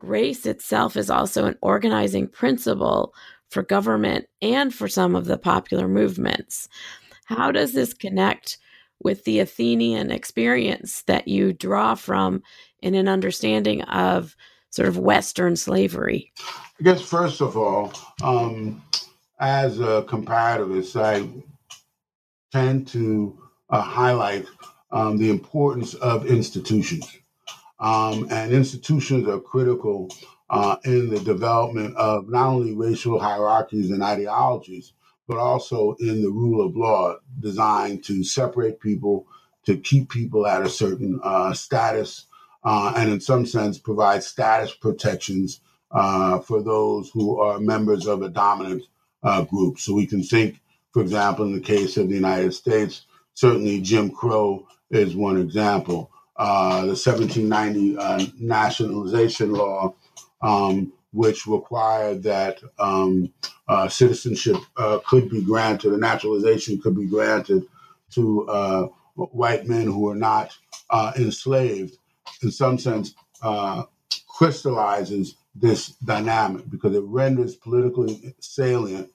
race 0.00 0.46
itself 0.46 0.96
is 0.96 1.10
also 1.10 1.46
an 1.46 1.56
organizing 1.62 2.28
principle 2.28 3.14
for 3.48 3.62
government 3.62 4.26
and 4.42 4.74
for 4.74 4.88
some 4.88 5.14
of 5.14 5.26
the 5.26 5.38
popular 5.38 5.88
movements. 5.88 6.68
How 7.26 7.50
does 7.50 7.72
this 7.72 7.94
connect 7.94 8.58
with 9.02 9.24
the 9.24 9.40
Athenian 9.40 10.10
experience 10.10 11.02
that 11.02 11.28
you 11.28 11.52
draw 11.52 11.94
from 11.94 12.42
in 12.80 12.94
an 12.94 13.08
understanding 13.08 13.82
of 13.82 14.36
sort 14.70 14.88
of 14.88 14.98
Western 14.98 15.56
slavery? 15.56 16.32
I 16.80 16.82
guess, 16.82 17.00
first 17.00 17.40
of 17.40 17.56
all, 17.56 17.92
um, 18.22 18.82
as 19.38 19.78
a 19.80 20.04
comparativist, 20.08 21.00
I 21.00 21.28
tend 22.52 22.88
to 22.88 23.38
uh, 23.70 23.80
highlight 23.80 24.46
um, 24.90 25.18
the 25.18 25.30
importance 25.30 25.94
of 25.94 26.26
institutions. 26.26 27.06
Um, 27.80 28.28
and 28.30 28.52
institutions 28.52 29.28
are 29.28 29.40
critical 29.40 30.08
uh, 30.50 30.76
in 30.84 31.10
the 31.10 31.20
development 31.20 31.96
of 31.96 32.28
not 32.28 32.48
only 32.48 32.74
racial 32.74 33.18
hierarchies 33.18 33.90
and 33.90 34.02
ideologies, 34.02 34.92
but 35.26 35.38
also 35.38 35.96
in 36.00 36.22
the 36.22 36.30
rule 36.30 36.64
of 36.64 36.76
law 36.76 37.16
designed 37.40 38.04
to 38.04 38.22
separate 38.22 38.78
people, 38.80 39.26
to 39.64 39.76
keep 39.76 40.10
people 40.10 40.46
at 40.46 40.62
a 40.62 40.68
certain 40.68 41.18
uh, 41.24 41.52
status, 41.52 42.26
uh, 42.62 42.92
and 42.96 43.10
in 43.10 43.20
some 43.20 43.46
sense 43.46 43.78
provide 43.78 44.22
status 44.22 44.74
protections 44.74 45.60
uh, 45.90 46.38
for 46.40 46.62
those 46.62 47.10
who 47.10 47.40
are 47.40 47.58
members 47.58 48.06
of 48.06 48.22
a 48.22 48.28
dominant 48.28 48.82
uh, 49.22 49.42
group. 49.42 49.78
So 49.78 49.94
we 49.94 50.06
can 50.06 50.22
think, 50.22 50.60
for 50.92 51.02
example, 51.02 51.46
in 51.46 51.54
the 51.54 51.60
case 51.60 51.96
of 51.96 52.08
the 52.08 52.14
United 52.14 52.52
States, 52.52 53.06
certainly 53.34 53.80
Jim 53.80 54.10
Crow 54.10 54.66
is 54.90 55.14
one 55.16 55.38
example. 55.40 56.10
Uh, 56.36 56.80
the 56.82 56.96
1790 56.96 57.96
uh, 57.98 58.26
nationalization 58.38 59.52
law, 59.52 59.94
um, 60.42 60.92
which 61.12 61.46
required 61.46 62.22
that 62.24 62.60
um, 62.78 63.32
uh, 63.68 63.88
citizenship 63.88 64.56
uh, 64.76 64.98
could 65.06 65.30
be 65.30 65.42
granted, 65.42 65.92
a 65.92 65.96
naturalization 65.98 66.80
could 66.80 66.96
be 66.96 67.06
granted 67.06 67.64
to 68.10 68.48
uh, 68.48 68.86
white 69.14 69.66
men 69.66 69.86
who 69.86 70.00
were 70.00 70.14
not 70.14 70.56
uh, 70.90 71.12
enslaved, 71.16 71.98
in 72.42 72.50
some 72.50 72.78
sense, 72.78 73.14
crystallizes 74.28 75.36
this 75.54 75.90
dynamic 76.04 76.68
because 76.68 76.94
it 76.96 77.02
renders 77.04 77.54
politically 77.54 78.34
salient 78.40 79.08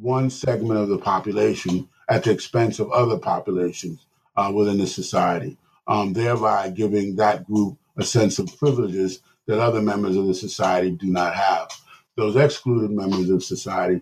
one 0.00 0.28
segment 0.28 0.80
of 0.80 0.88
the 0.88 0.98
population 0.98 1.88
at 2.08 2.24
the 2.24 2.30
expense 2.30 2.78
of 2.78 2.90
other 2.90 3.18
populations 3.18 4.06
uh, 4.36 4.52
within 4.54 4.78
the 4.78 4.86
society, 4.86 5.56
um, 5.86 6.12
thereby 6.12 6.70
giving 6.70 7.16
that 7.16 7.46
group 7.46 7.78
a 7.96 8.04
sense 8.04 8.38
of 8.38 8.56
privileges 8.58 9.20
that 9.46 9.60
other 9.60 9.80
members 9.80 10.16
of 10.16 10.26
the 10.26 10.34
society 10.34 10.90
do 10.90 11.06
not 11.06 11.34
have. 11.34 11.70
Those 12.16 12.36
excluded 12.36 12.90
members 12.90 13.30
of 13.30 13.42
society 13.42 14.00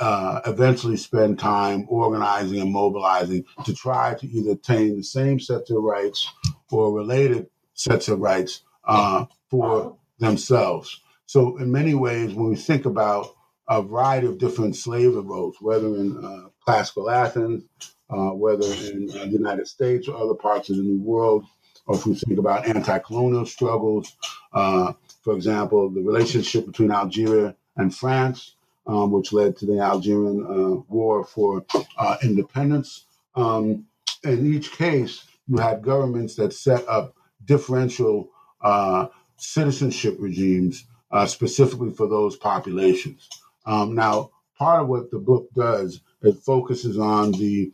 uh, 0.00 0.40
eventually 0.46 0.96
spend 0.96 1.38
time 1.38 1.86
organizing 1.88 2.60
and 2.60 2.72
mobilizing 2.72 3.44
to 3.64 3.74
try 3.74 4.14
to 4.14 4.26
either 4.26 4.52
attain 4.52 4.96
the 4.96 5.04
same 5.04 5.38
sets 5.38 5.70
of 5.70 5.82
rights 5.82 6.28
or 6.70 6.92
related 6.92 7.46
sets 7.74 8.08
of 8.08 8.20
rights 8.20 8.62
uh, 8.84 9.24
for 9.50 9.96
themselves. 10.18 11.00
So, 11.26 11.56
in 11.58 11.70
many 11.72 11.94
ways, 11.94 12.34
when 12.34 12.50
we 12.50 12.56
think 12.56 12.86
about 12.86 13.34
a 13.68 13.82
variety 13.82 14.26
of 14.26 14.38
different 14.38 14.76
slave 14.76 15.14
revolts, 15.14 15.60
whether 15.60 15.86
in 15.86 16.22
uh, 16.22 16.48
classical 16.64 17.10
Athens, 17.10 17.64
uh, 18.10 18.30
whether 18.30 18.66
in 18.66 19.06
the 19.06 19.26
United 19.28 19.66
States 19.68 20.08
or 20.08 20.16
other 20.16 20.34
parts 20.34 20.70
of 20.70 20.76
the 20.76 20.82
New 20.82 21.02
World, 21.02 21.44
or 21.86 21.96
if 21.96 22.06
we 22.06 22.14
think 22.14 22.38
about 22.38 22.66
anti 22.66 22.98
colonial 22.98 23.46
struggles, 23.46 24.16
uh, 24.52 24.92
for 25.22 25.34
example, 25.34 25.90
the 25.90 26.00
relationship 26.00 26.66
between 26.66 26.90
Algeria 26.90 27.54
and 27.76 27.94
France, 27.94 28.54
um, 28.86 29.10
which 29.10 29.32
led 29.32 29.56
to 29.56 29.66
the 29.66 29.80
Algerian 29.80 30.44
uh, 30.44 30.82
War 30.88 31.24
for 31.24 31.64
uh, 31.98 32.16
Independence. 32.22 33.06
Um, 33.34 33.86
in 34.22 34.54
each 34.54 34.72
case, 34.72 35.24
you 35.46 35.58
had 35.58 35.82
governments 35.82 36.36
that 36.36 36.52
set 36.52 36.86
up 36.88 37.14
differential 37.44 38.30
uh, 38.62 39.08
citizenship 39.36 40.16
regimes 40.18 40.86
uh, 41.10 41.26
specifically 41.26 41.90
for 41.90 42.08
those 42.08 42.36
populations. 42.36 43.28
Um, 43.66 43.94
now, 43.94 44.30
part 44.58 44.82
of 44.82 44.88
what 44.88 45.10
the 45.10 45.18
book 45.18 45.48
does 45.54 46.00
it 46.24 46.36
focuses 46.38 46.98
on 46.98 47.32
the 47.32 47.72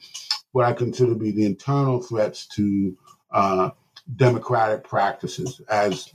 what 0.53 0.67
I 0.67 0.73
consider 0.73 1.13
to 1.13 1.19
be 1.19 1.31
the 1.31 1.47
internal 1.47 2.03
threats 2.03 2.47
to 2.57 2.97
uh, 3.31 3.71
democratic 4.17 4.85
practices 4.85 5.61
as 5.69 6.13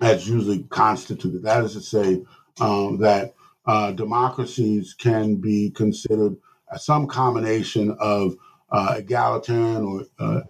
as 0.00 0.28
usually 0.28 0.64
constituted. 0.64 1.42
That 1.42 1.64
is 1.64 1.72
to 1.72 1.80
say 1.80 2.22
um, 2.60 2.98
that 2.98 3.34
uh, 3.66 3.92
democracies 3.92 4.94
can 4.94 5.36
be 5.36 5.70
considered 5.70 6.36
some 6.76 7.06
combination 7.06 7.96
of 8.00 8.36
uh, 8.70 8.96
egalitarian 8.98 9.84
or 9.84 10.02
uh, 10.18 10.40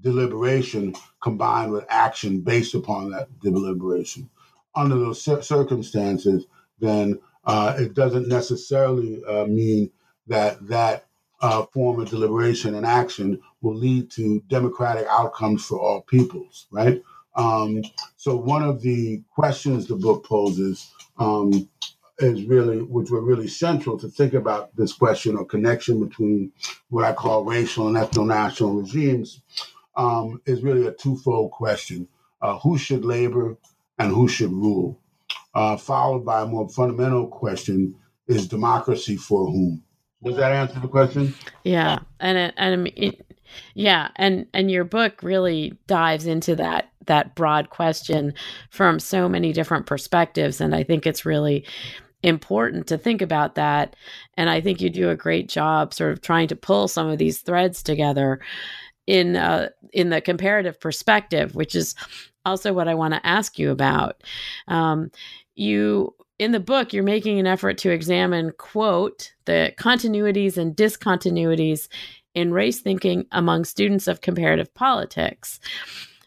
deliberation 0.00 0.94
combined 1.22 1.72
with 1.72 1.84
action 1.88 2.40
based 2.40 2.74
upon 2.74 3.10
that 3.10 3.28
deliberation. 3.40 4.28
Under 4.74 4.96
those 4.96 5.22
circumstances, 5.46 6.46
then 6.80 7.18
uh, 7.44 7.76
it 7.78 7.94
doesn't 7.94 8.28
necessarily 8.28 9.22
uh, 9.24 9.46
mean 9.46 9.90
that 10.28 10.66
that 10.68 11.06
uh, 11.40 11.64
form 11.66 12.00
of 12.00 12.08
deliberation 12.08 12.74
and 12.74 12.86
action 12.86 13.40
will 13.60 13.74
lead 13.74 14.10
to 14.10 14.40
democratic 14.48 15.06
outcomes 15.10 15.64
for 15.64 15.78
all 15.78 16.00
peoples, 16.02 16.66
right? 16.70 17.02
Um, 17.36 17.82
so 18.16 18.36
one 18.36 18.62
of 18.62 18.80
the 18.82 19.22
questions 19.34 19.86
the 19.86 19.96
book 19.96 20.24
poses 20.24 20.90
um, 21.18 21.68
is 22.18 22.44
really, 22.44 22.78
which 22.82 23.10
were 23.10 23.20
really 23.20 23.48
central 23.48 23.98
to 23.98 24.08
think 24.08 24.34
about 24.34 24.74
this 24.76 24.92
question 24.92 25.36
or 25.36 25.44
connection 25.44 26.04
between 26.06 26.52
what 26.90 27.04
I 27.04 27.12
call 27.12 27.44
racial 27.44 27.88
and 27.88 27.96
ethno-national 27.96 28.80
regimes, 28.80 29.42
um, 29.96 30.40
is 30.46 30.62
really 30.62 30.86
a 30.86 30.92
twofold 30.92 31.50
question: 31.52 32.08
uh, 32.40 32.58
who 32.60 32.78
should 32.78 33.04
labor 33.04 33.56
and 33.98 34.12
who 34.12 34.28
should 34.28 34.52
rule? 34.52 35.00
Uh, 35.54 35.76
followed 35.76 36.24
by 36.24 36.42
a 36.42 36.46
more 36.46 36.68
fundamental 36.68 37.26
question: 37.28 37.96
is 38.28 38.48
democracy 38.48 39.16
for 39.16 39.46
whom? 39.46 39.82
Does 40.24 40.36
that 40.36 40.52
answer 40.52 40.80
the 40.80 40.88
question? 40.88 41.34
Yeah, 41.64 41.98
and 42.20 42.38
it, 42.38 42.54
and 42.56 42.88
it, 42.88 43.26
yeah, 43.74 44.08
and 44.16 44.46
and 44.54 44.70
your 44.70 44.84
book 44.84 45.22
really 45.22 45.76
dives 45.86 46.26
into 46.26 46.56
that 46.56 46.90
that 47.06 47.34
broad 47.34 47.70
question 47.70 48.32
from 48.70 48.98
so 48.98 49.28
many 49.28 49.52
different 49.52 49.86
perspectives, 49.86 50.60
and 50.60 50.74
I 50.74 50.82
think 50.82 51.06
it's 51.06 51.26
really 51.26 51.66
important 52.22 52.86
to 52.86 52.96
think 52.96 53.20
about 53.20 53.54
that. 53.54 53.94
And 54.38 54.48
I 54.48 54.60
think 54.60 54.80
you 54.80 54.88
do 54.88 55.10
a 55.10 55.16
great 55.16 55.48
job, 55.48 55.92
sort 55.92 56.12
of 56.12 56.22
trying 56.22 56.48
to 56.48 56.56
pull 56.56 56.88
some 56.88 57.08
of 57.08 57.18
these 57.18 57.40
threads 57.40 57.82
together 57.82 58.40
in 59.06 59.36
uh, 59.36 59.68
in 59.92 60.08
the 60.08 60.20
comparative 60.20 60.80
perspective, 60.80 61.54
which 61.54 61.74
is 61.74 61.94
also 62.46 62.72
what 62.72 62.88
I 62.88 62.94
want 62.94 63.14
to 63.14 63.26
ask 63.26 63.58
you 63.58 63.70
about. 63.70 64.22
Um, 64.68 65.10
you 65.54 66.14
in 66.38 66.52
the 66.52 66.60
book, 66.60 66.92
you're 66.92 67.02
making 67.02 67.38
an 67.38 67.46
effort 67.46 67.78
to 67.78 67.90
examine, 67.90 68.52
quote, 68.58 69.32
the 69.44 69.72
continuities 69.78 70.56
and 70.56 70.76
discontinuities 70.76 71.88
in 72.34 72.52
race 72.52 72.80
thinking 72.80 73.26
among 73.32 73.64
students 73.64 74.08
of 74.08 74.20
comparative 74.20 74.72
politics. 74.74 75.60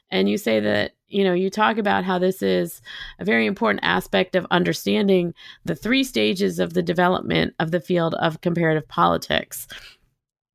And 0.09 0.29
you 0.29 0.37
say 0.37 0.61
that, 0.61 0.93
you 1.09 1.23
know, 1.23 1.33
you 1.33 1.49
talk 1.49 1.77
about 1.77 2.05
how 2.05 2.17
this 2.17 2.41
is 2.41 2.81
a 3.19 3.25
very 3.25 3.45
important 3.45 3.81
aspect 3.83 4.35
of 4.35 4.47
understanding 4.51 5.33
the 5.65 5.75
three 5.75 6.03
stages 6.03 6.59
of 6.59 6.73
the 6.73 6.81
development 6.81 7.53
of 7.59 7.71
the 7.71 7.81
field 7.81 8.15
of 8.15 8.41
comparative 8.41 8.87
politics. 8.87 9.67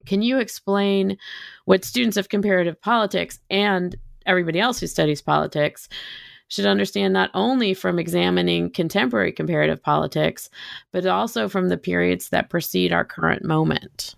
Can 0.06 0.22
you 0.22 0.38
explain 0.38 1.18
what 1.66 1.84
students 1.84 2.16
of 2.16 2.30
comparative 2.30 2.80
politics 2.80 3.38
and 3.50 3.94
everybody 4.24 4.58
else 4.58 4.80
who 4.80 4.86
studies 4.86 5.20
politics 5.20 5.88
should 6.52 6.66
understand 6.66 7.14
not 7.14 7.30
only 7.32 7.72
from 7.72 7.98
examining 7.98 8.68
contemporary 8.68 9.32
comparative 9.32 9.82
politics, 9.82 10.50
but 10.90 11.06
also 11.06 11.48
from 11.48 11.70
the 11.70 11.78
periods 11.78 12.28
that 12.28 12.50
precede 12.50 12.92
our 12.92 13.06
current 13.06 13.42
moment. 13.42 14.16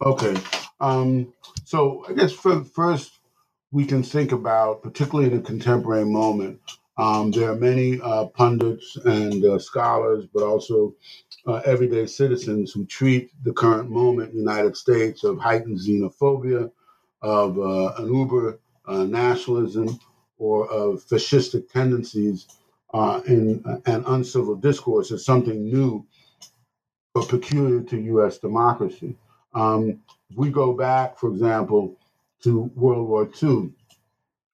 Okay. 0.00 0.36
Um, 0.78 1.32
so 1.64 2.04
I 2.08 2.12
guess 2.12 2.32
for, 2.32 2.62
first, 2.62 3.18
we 3.72 3.84
can 3.84 4.04
think 4.04 4.30
about, 4.30 4.84
particularly 4.84 5.32
in 5.32 5.38
a 5.40 5.42
contemporary 5.42 6.04
moment, 6.04 6.60
um, 6.98 7.32
there 7.32 7.50
are 7.50 7.56
many 7.56 8.00
uh, 8.00 8.26
pundits 8.26 8.96
and 9.04 9.44
uh, 9.44 9.58
scholars, 9.58 10.26
but 10.32 10.44
also 10.44 10.94
uh, 11.48 11.62
everyday 11.64 12.06
citizens 12.06 12.70
who 12.70 12.86
treat 12.86 13.32
the 13.42 13.52
current 13.52 13.90
moment 13.90 14.30
in 14.30 14.36
the 14.36 14.52
United 14.52 14.76
States 14.76 15.24
of 15.24 15.40
heightened 15.40 15.80
xenophobia, 15.80 16.70
of 17.22 17.58
uh, 17.58 17.94
an 17.98 18.14
uber 18.14 18.60
uh, 18.86 19.02
nationalism, 19.02 19.98
or 20.42 20.68
of 20.72 21.04
fascistic 21.04 21.70
tendencies 21.70 22.48
uh, 22.92 23.20
in, 23.28 23.62
uh, 23.64 23.76
and 23.86 24.04
uncivil 24.08 24.56
discourse 24.56 25.12
is 25.12 25.24
something 25.24 25.62
new 25.64 26.04
or 27.14 27.24
peculiar 27.24 27.80
to 27.80 28.00
U.S. 28.00 28.38
democracy. 28.38 29.16
Um, 29.54 30.00
we 30.34 30.50
go 30.50 30.72
back, 30.72 31.16
for 31.16 31.30
example, 31.30 31.96
to 32.42 32.62
World 32.74 33.08
War 33.08 33.30
II. 33.40 33.70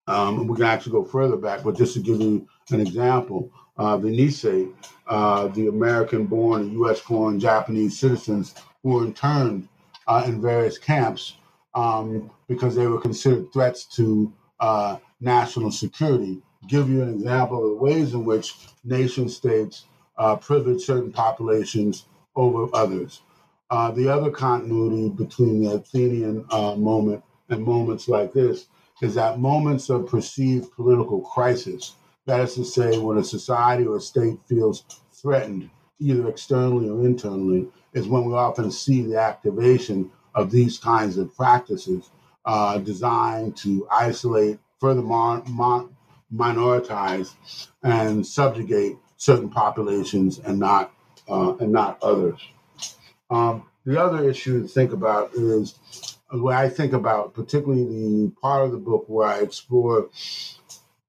Um, 0.07 0.47
we 0.47 0.57
can 0.57 0.67
actually 0.67 0.93
go 0.93 1.05
further 1.05 1.37
back, 1.37 1.65
but 1.65 1.77
just 1.77 1.95
to 1.95 2.01
give 2.01 2.21
you 2.21 2.47
an 2.71 2.81
example, 2.81 3.51
uh, 3.79 3.97
the 3.97 4.73
uh, 5.07 5.49
the 5.49 5.69
American-born 5.69 6.63
and 6.63 6.73
U.S.-born 6.73 7.41
Japanese 7.41 7.99
citizens 7.99 8.55
who 8.83 8.91
were 8.91 9.05
interned 9.07 9.69
uh, 10.07 10.25
in 10.27 10.43
various 10.43 10.77
camps 10.77 11.37
um, 11.75 12.31
because 12.47 12.75
they 12.75 12.87
were 12.87 13.01
considered 13.01 13.51
threats 13.53 13.85
to 13.97 14.31
uh, 14.61 14.97
national 15.21 15.71
security. 15.71 16.43
Give 16.67 16.89
you 16.89 17.03
an 17.03 17.15
example 17.15 17.65
of 17.65 17.71
the 17.71 17.77
ways 17.77 18.15
in 18.15 18.25
which 18.25 18.55
nation 18.85 19.29
states 19.29 19.85
uh, 20.17 20.37
privilege 20.37 20.83
certain 20.83 21.13
populations 21.13 22.05
over 22.37 22.69
others. 22.75 23.23
Uh, 23.71 23.91
the 23.91 24.09
other 24.09 24.31
continuity 24.31 25.09
between 25.11 25.63
the 25.63 25.73
Athenian 25.73 26.45
uh, 26.51 26.75
moment 26.75 27.23
and 27.51 27.63
moments 27.63 28.09
like 28.09 28.33
this 28.33 28.67
is 29.03 29.15
that 29.15 29.39
moments 29.39 29.91
of 29.91 30.07
perceived 30.07 30.73
political 30.73 31.21
crisis, 31.21 31.95
that 32.27 32.41
is 32.41 32.55
to 32.55 32.65
say, 32.65 32.99
when 32.99 33.19
a 33.19 33.25
society 33.25 33.87
or 33.87 33.97
a 33.97 34.01
state 34.01 34.39
feels 34.49 34.85
threatened, 35.13 35.71
either 36.01 36.29
externally 36.29 36.89
or 36.89 37.05
internally, 37.07 37.69
is 37.93 38.09
when 38.09 38.25
we 38.25 38.35
often 38.35 38.71
see 38.71 39.03
the 39.03 39.21
activation 39.21 40.11
of 40.35 40.51
these 40.51 40.79
kinds 40.79 41.17
of 41.17 41.35
practices 41.37 42.11
uh, 42.45 42.79
designed 42.79 43.57
to 43.57 43.87
isolate 43.91 44.59
further 44.81 45.03
mon- 45.03 45.45
mon- 45.49 45.97
minoritize 46.35 47.35
and 47.83 48.27
subjugate 48.27 48.97
certain 49.17 49.49
populations 49.49 50.39
and 50.39 50.59
not 50.59 50.93
uh, 51.29 51.55
and 51.57 51.73
not 51.73 52.03
others. 52.03 52.41
Um, 53.31 53.65
the 53.85 54.01
other 54.01 54.29
issue 54.29 54.63
to 54.63 54.69
think 54.69 54.93
about 54.93 55.33
is 55.35 55.79
way 56.33 56.55
I 56.55 56.69
think 56.69 56.93
about, 56.93 57.35
particularly 57.35 57.85
the 57.85 58.31
part 58.41 58.65
of 58.65 58.73
the 58.73 58.79
book 58.79 59.05
where 59.09 59.29
I 59.29 59.41
explore 59.41 60.09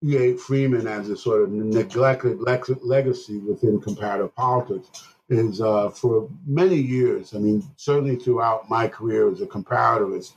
E.A. 0.02 0.36
Freeman 0.38 0.88
as 0.88 1.10
a 1.10 1.18
sort 1.18 1.44
of 1.44 1.52
neglected 1.52 2.40
legacy 2.42 3.38
within 3.40 3.82
comparative 3.82 4.34
politics 4.36 4.90
is 5.28 5.62
uh, 5.62 5.90
for 5.90 6.30
many 6.48 6.78
years, 6.78 7.36
I 7.36 7.40
mean, 7.40 7.70
certainly 7.76 8.16
throughout 8.16 8.70
my 8.70 8.88
career 8.88 9.30
as 9.30 9.42
a 9.42 9.46
comparativist, 9.46 10.34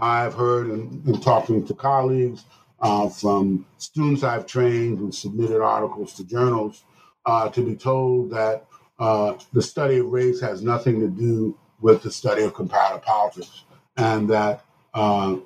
I've 0.00 0.34
heard 0.34 0.70
in, 0.70 1.02
in 1.06 1.20
talking 1.20 1.66
to 1.66 1.74
colleagues 1.74 2.44
uh, 2.80 3.08
from 3.10 3.66
students 3.78 4.24
I've 4.24 4.46
trained 4.46 4.98
who 4.98 5.12
submitted 5.12 5.62
articles 5.62 6.14
to 6.14 6.24
journals 6.24 6.84
uh, 7.26 7.50
to 7.50 7.62
be 7.64 7.76
told 7.76 8.30
that 8.32 8.66
uh, 8.98 9.34
the 9.52 9.62
study 9.62 9.98
of 9.98 10.06
race 10.08 10.40
has 10.40 10.62
nothing 10.62 11.00
to 11.00 11.08
do 11.08 11.56
with 11.80 12.02
the 12.02 12.10
study 12.12 12.42
of 12.44 12.54
comparative 12.54 13.02
politics, 13.02 13.64
and 13.96 14.28
that 14.30 14.64
uh, 14.94 15.36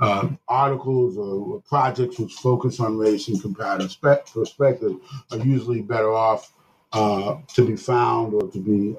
uh, 0.00 0.28
articles 0.48 1.16
or 1.16 1.62
projects 1.62 2.18
which 2.18 2.34
focus 2.34 2.80
on 2.80 2.98
race 2.98 3.28
and 3.28 3.42
comparative 3.42 3.90
spe- 3.92 4.32
perspective 4.32 4.96
are 5.32 5.38
usually 5.38 5.82
better 5.82 6.12
off 6.12 6.52
uh, 6.92 7.36
to 7.54 7.66
be 7.66 7.76
found 7.76 8.34
or 8.34 8.50
to 8.50 8.58
be 8.60 8.96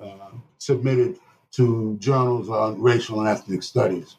submitted 0.60 1.20
to 1.52 1.98
journals 2.00 2.50
on 2.50 2.82
racial 2.82 3.20
and 3.22 3.30
ethnic 3.30 3.64
studies. 3.64 4.18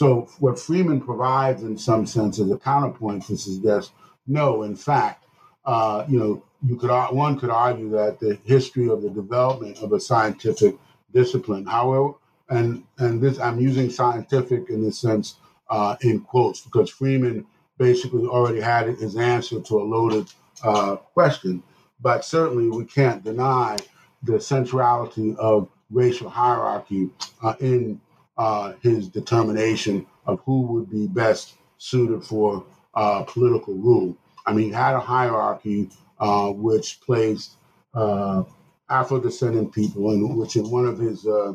So 0.00 0.30
what 0.38 0.58
Freeman 0.58 1.02
provides, 1.02 1.62
in 1.62 1.76
some 1.76 2.06
sense, 2.06 2.38
as 2.38 2.50
a 2.50 2.56
counterpoint 2.56 3.26
to 3.26 3.36
suggest, 3.36 3.92
no, 4.26 4.62
in 4.62 4.74
fact, 4.74 5.26
uh, 5.66 6.06
you 6.08 6.18
know, 6.18 6.42
you 6.62 6.76
could 6.76 6.90
one 7.14 7.38
could 7.38 7.50
argue 7.50 7.90
that 7.90 8.18
the 8.18 8.38
history 8.46 8.88
of 8.88 9.02
the 9.02 9.10
development 9.10 9.76
of 9.82 9.92
a 9.92 10.00
scientific 10.00 10.76
discipline, 11.12 11.66
however, 11.66 12.14
and 12.48 12.82
and 12.96 13.20
this 13.20 13.38
I'm 13.38 13.60
using 13.60 13.90
scientific 13.90 14.70
in 14.70 14.82
this 14.82 14.98
sense 14.98 15.34
uh, 15.68 15.96
in 16.00 16.20
quotes 16.20 16.62
because 16.62 16.88
Freeman 16.88 17.44
basically 17.76 18.26
already 18.26 18.62
had 18.62 18.86
his 18.86 19.16
answer 19.18 19.60
to 19.60 19.82
a 19.82 19.84
loaded 19.84 20.32
uh, 20.64 20.96
question, 21.12 21.62
but 22.00 22.24
certainly 22.24 22.70
we 22.70 22.86
can't 22.86 23.22
deny 23.22 23.76
the 24.22 24.40
centrality 24.40 25.36
of 25.38 25.68
racial 25.90 26.30
hierarchy 26.30 27.10
uh, 27.42 27.52
in 27.60 28.00
uh, 28.40 28.72
his 28.80 29.06
determination 29.08 30.06
of 30.24 30.40
who 30.46 30.62
would 30.62 30.88
be 30.90 31.06
best 31.06 31.56
suited 31.76 32.24
for 32.24 32.64
uh, 32.94 33.22
political 33.24 33.74
rule. 33.74 34.16
I 34.46 34.54
mean, 34.54 34.68
he 34.68 34.72
had 34.72 34.94
a 34.94 35.00
hierarchy 35.14 35.90
uh, 36.18 36.50
which 36.50 37.02
placed 37.02 37.56
uh, 37.92 38.44
Afro-descendant 38.88 39.74
people, 39.74 40.10
in 40.12 40.36
which 40.36 40.56
in 40.56 40.70
one 40.70 40.86
of 40.86 40.96
his 40.98 41.26
uh, 41.26 41.52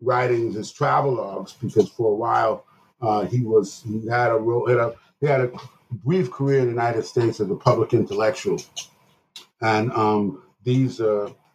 writings, 0.00 0.56
his 0.56 0.72
travelogues, 0.72 1.54
because 1.60 1.88
for 1.88 2.10
a 2.10 2.18
while 2.24 2.64
he 3.30 3.40
was 3.52 3.82
he 3.86 4.08
had 4.08 4.30
a 4.32 4.38
role, 4.48 4.66
had 4.66 4.78
a, 4.78 4.94
he 5.20 5.26
had 5.26 5.42
a 5.42 5.50
brief 6.04 6.32
career 6.32 6.60
in 6.60 6.66
the 6.66 6.70
United 6.82 7.04
States 7.04 7.38
as 7.38 7.48
a 7.50 7.54
public 7.54 7.94
intellectual, 7.94 8.58
and 9.60 9.92
um, 9.92 10.42
these 10.64 11.00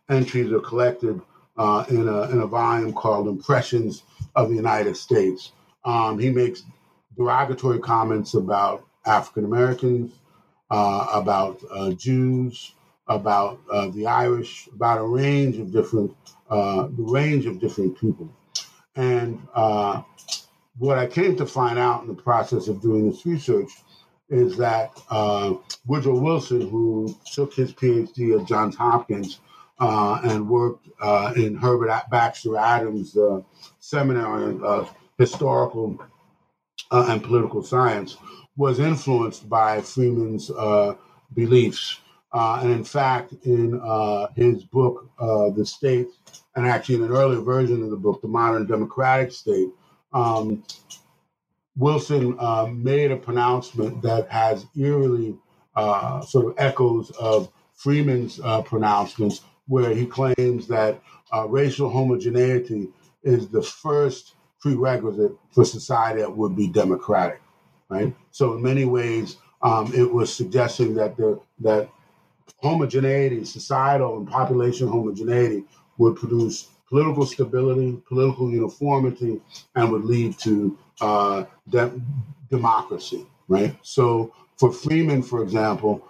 entries 0.07 0.51
are 0.51 0.61
collected 0.61 1.19
uh, 1.57 1.83
in, 1.89 2.07
a, 2.07 2.21
in 2.31 2.39
a 2.39 2.47
volume 2.47 2.93
called 2.93 3.27
Impressions 3.27 4.03
of 4.35 4.49
the 4.49 4.55
United 4.55 4.95
States. 4.95 5.51
Um, 5.85 6.19
he 6.19 6.29
makes 6.29 6.63
derogatory 7.17 7.79
comments 7.79 8.33
about 8.33 8.85
African 9.05 9.45
Americans, 9.45 10.13
uh, 10.71 11.07
about 11.13 11.59
uh, 11.71 11.91
Jews, 11.91 12.73
about 13.07 13.59
uh, 13.71 13.87
the 13.87 14.05
Irish, 14.05 14.67
about 14.73 14.99
a 14.99 15.03
range 15.03 15.57
of 15.57 15.71
different, 15.71 16.15
uh, 16.49 16.87
the 16.87 17.03
range 17.03 17.45
of 17.45 17.59
different 17.59 17.99
people. 17.99 18.29
And 18.95 19.41
uh, 19.55 20.03
what 20.77 20.97
I 20.97 21.07
came 21.07 21.35
to 21.37 21.45
find 21.45 21.79
out 21.79 22.01
in 22.03 22.07
the 22.07 22.21
process 22.21 22.67
of 22.67 22.81
doing 22.81 23.09
this 23.09 23.25
research 23.25 23.71
is 24.29 24.57
that 24.57 24.91
Woodrow 25.87 26.19
Wilson, 26.19 26.69
who 26.69 27.15
took 27.33 27.53
his 27.53 27.73
PhD 27.73 28.39
at 28.39 28.47
Johns 28.47 28.75
Hopkins, 28.75 29.39
uh, 29.79 30.21
and 30.23 30.49
worked 30.49 30.87
uh, 31.01 31.33
in 31.35 31.55
Herbert 31.55 32.03
Baxter 32.11 32.57
Adams' 32.57 33.17
uh, 33.17 33.41
seminary 33.79 34.55
on 34.55 34.89
historical 35.17 35.99
and 36.91 37.23
political 37.23 37.63
science, 37.63 38.17
was 38.57 38.79
influenced 38.79 39.49
by 39.49 39.81
Freeman's 39.81 40.51
beliefs. 41.35 41.97
and 42.33 42.71
in 42.71 42.83
fact, 42.83 43.33
in 43.45 43.79
his 44.35 44.63
book, 44.65 45.09
The 45.19 45.65
State, 45.65 46.07
and 46.55 46.67
actually 46.67 46.95
in 46.95 47.03
an 47.03 47.11
earlier 47.11 47.41
version 47.41 47.83
of 47.83 47.91
the 47.91 47.97
book, 47.97 48.21
The 48.21 48.27
Modern 48.29 48.65
Democratic 48.67 49.31
State, 49.31 49.69
um, 50.13 50.63
Wilson 51.77 52.35
uh, 52.39 52.67
made 52.71 53.11
a 53.11 53.17
pronouncement 53.17 54.01
that 54.03 54.29
has 54.29 54.65
eerily 54.77 55.37
uh, 55.75 56.21
sort 56.21 56.47
of 56.47 56.55
echoes 56.57 57.11
of 57.19 57.51
Freeman's 57.73 58.39
uh, 58.43 58.61
pronouncements 58.61 59.41
where 59.69 59.91
he 59.95 60.05
claims 60.05 60.67
that 60.67 60.99
uh, 61.33 61.47
racial 61.47 61.89
homogeneity 61.89 62.89
is 63.23 63.47
the 63.47 63.61
first 63.61 64.33
prerequisite 64.59 65.31
for 65.51 65.63
society 65.63 66.21
that 66.21 66.35
would 66.35 66.55
be 66.55 66.67
democratic, 66.67 67.39
right? 67.87 68.13
So 68.31 68.55
in 68.55 68.61
many 68.61 68.85
ways, 68.85 69.37
um, 69.61 69.93
it 69.93 70.11
was 70.11 70.33
suggesting 70.33 70.95
that 70.95 71.15
the 71.15 71.39
that 71.59 71.89
homogeneity, 72.57 73.45
societal 73.45 74.17
and 74.17 74.27
population 74.27 74.87
homogeneity, 74.87 75.63
would 75.97 76.15
produce 76.15 76.67
political 76.89 77.25
stability, 77.25 78.01
political 78.07 78.49
uniformity, 78.51 79.39
and 79.75 79.91
would 79.91 80.03
lead 80.03 80.37
to 80.39 80.77
uh, 81.01 81.43
de- 81.69 82.01
democracy, 82.49 83.25
right? 83.47 83.75
So 83.83 84.33
for 84.57 84.71
Freeman, 84.71 85.21
for 85.21 85.43
example, 85.43 86.03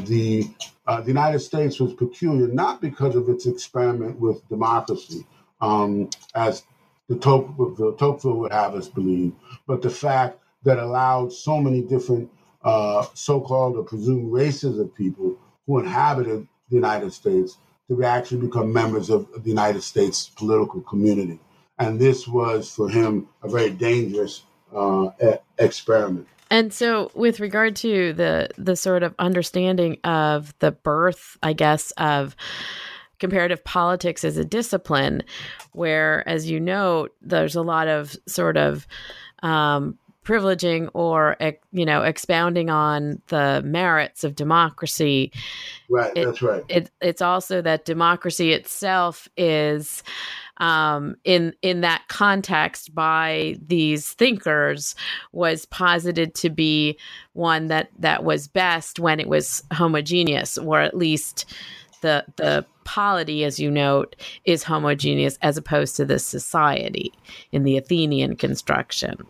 the 0.00 0.48
uh, 0.86 1.00
the 1.00 1.08
United 1.08 1.40
States 1.40 1.78
was 1.78 1.92
peculiar 1.92 2.48
not 2.48 2.80
because 2.80 3.14
of 3.14 3.28
its 3.28 3.46
experiment 3.46 4.18
with 4.18 4.46
democracy, 4.48 5.26
um, 5.60 6.08
as 6.34 6.64
the, 7.08 7.14
the 7.14 7.94
Tocqueville 7.98 8.38
would 8.38 8.52
have 8.52 8.74
us 8.74 8.88
believe, 8.88 9.32
but 9.66 9.82
the 9.82 9.90
fact 9.90 10.38
that 10.64 10.78
allowed 10.78 11.32
so 11.32 11.60
many 11.60 11.82
different 11.82 12.30
uh, 12.62 13.04
so-called 13.14 13.76
or 13.76 13.84
presumed 13.84 14.32
races 14.32 14.78
of 14.78 14.94
people 14.94 15.36
who 15.66 15.78
inhabited 15.78 16.46
the 16.68 16.74
United 16.74 17.12
States 17.12 17.58
to 17.88 18.02
actually 18.04 18.46
become 18.46 18.72
members 18.72 19.10
of 19.10 19.28
the 19.42 19.50
United 19.50 19.82
States 19.82 20.30
political 20.36 20.80
community. 20.82 21.38
And 21.78 22.00
this 22.00 22.26
was 22.26 22.70
for 22.70 22.88
him 22.88 23.28
a 23.42 23.48
very 23.48 23.70
dangerous 23.70 24.42
uh, 24.74 25.10
experiment. 25.58 26.26
And 26.50 26.72
so 26.72 27.10
with 27.14 27.40
regard 27.40 27.76
to 27.76 28.12
the 28.12 28.48
the 28.58 28.76
sort 28.76 29.02
of 29.02 29.14
understanding 29.18 29.98
of 30.04 30.52
the 30.58 30.72
birth, 30.72 31.36
I 31.42 31.52
guess, 31.52 31.92
of 31.92 32.34
comparative 33.18 33.62
politics 33.64 34.24
as 34.24 34.36
a 34.36 34.44
discipline, 34.44 35.22
where, 35.72 36.28
as 36.28 36.50
you 36.50 36.58
note, 36.58 37.14
there's 37.22 37.54
a 37.54 37.62
lot 37.62 37.86
of 37.86 38.16
sort 38.26 38.56
of 38.56 38.86
um, 39.42 39.98
privileging 40.24 40.88
or 40.94 41.36
you 41.72 41.84
know 41.84 42.02
expounding 42.02 42.68
on 42.70 43.20
the 43.28 43.62
merits 43.64 44.24
of 44.24 44.34
democracy. 44.34 45.32
Right, 45.88 46.12
it, 46.16 46.24
that's 46.24 46.42
right. 46.42 46.64
It, 46.68 46.90
it's 47.00 47.22
also 47.22 47.62
that 47.62 47.84
democracy 47.84 48.52
itself 48.52 49.28
is 49.36 50.02
um, 50.60 51.16
in 51.24 51.54
in 51.62 51.80
that 51.80 52.02
context 52.08 52.94
by 52.94 53.56
these 53.66 54.12
thinkers 54.12 54.94
was 55.32 55.66
posited 55.66 56.34
to 56.36 56.50
be 56.50 56.98
one 57.32 57.66
that 57.68 57.88
that 57.98 58.22
was 58.22 58.46
best 58.46 59.00
when 59.00 59.18
it 59.18 59.28
was 59.28 59.64
homogeneous, 59.72 60.58
or 60.58 60.80
at 60.80 60.96
least 60.96 61.46
the 62.02 62.24
the 62.36 62.64
polity, 62.84 63.44
as 63.44 63.58
you 63.58 63.70
note, 63.70 64.16
is 64.44 64.62
homogeneous 64.62 65.38
as 65.42 65.56
opposed 65.56 65.96
to 65.96 66.04
the 66.04 66.18
society 66.18 67.12
in 67.52 67.62
the 67.64 67.76
Athenian 67.76 68.36
construction. 68.36 69.26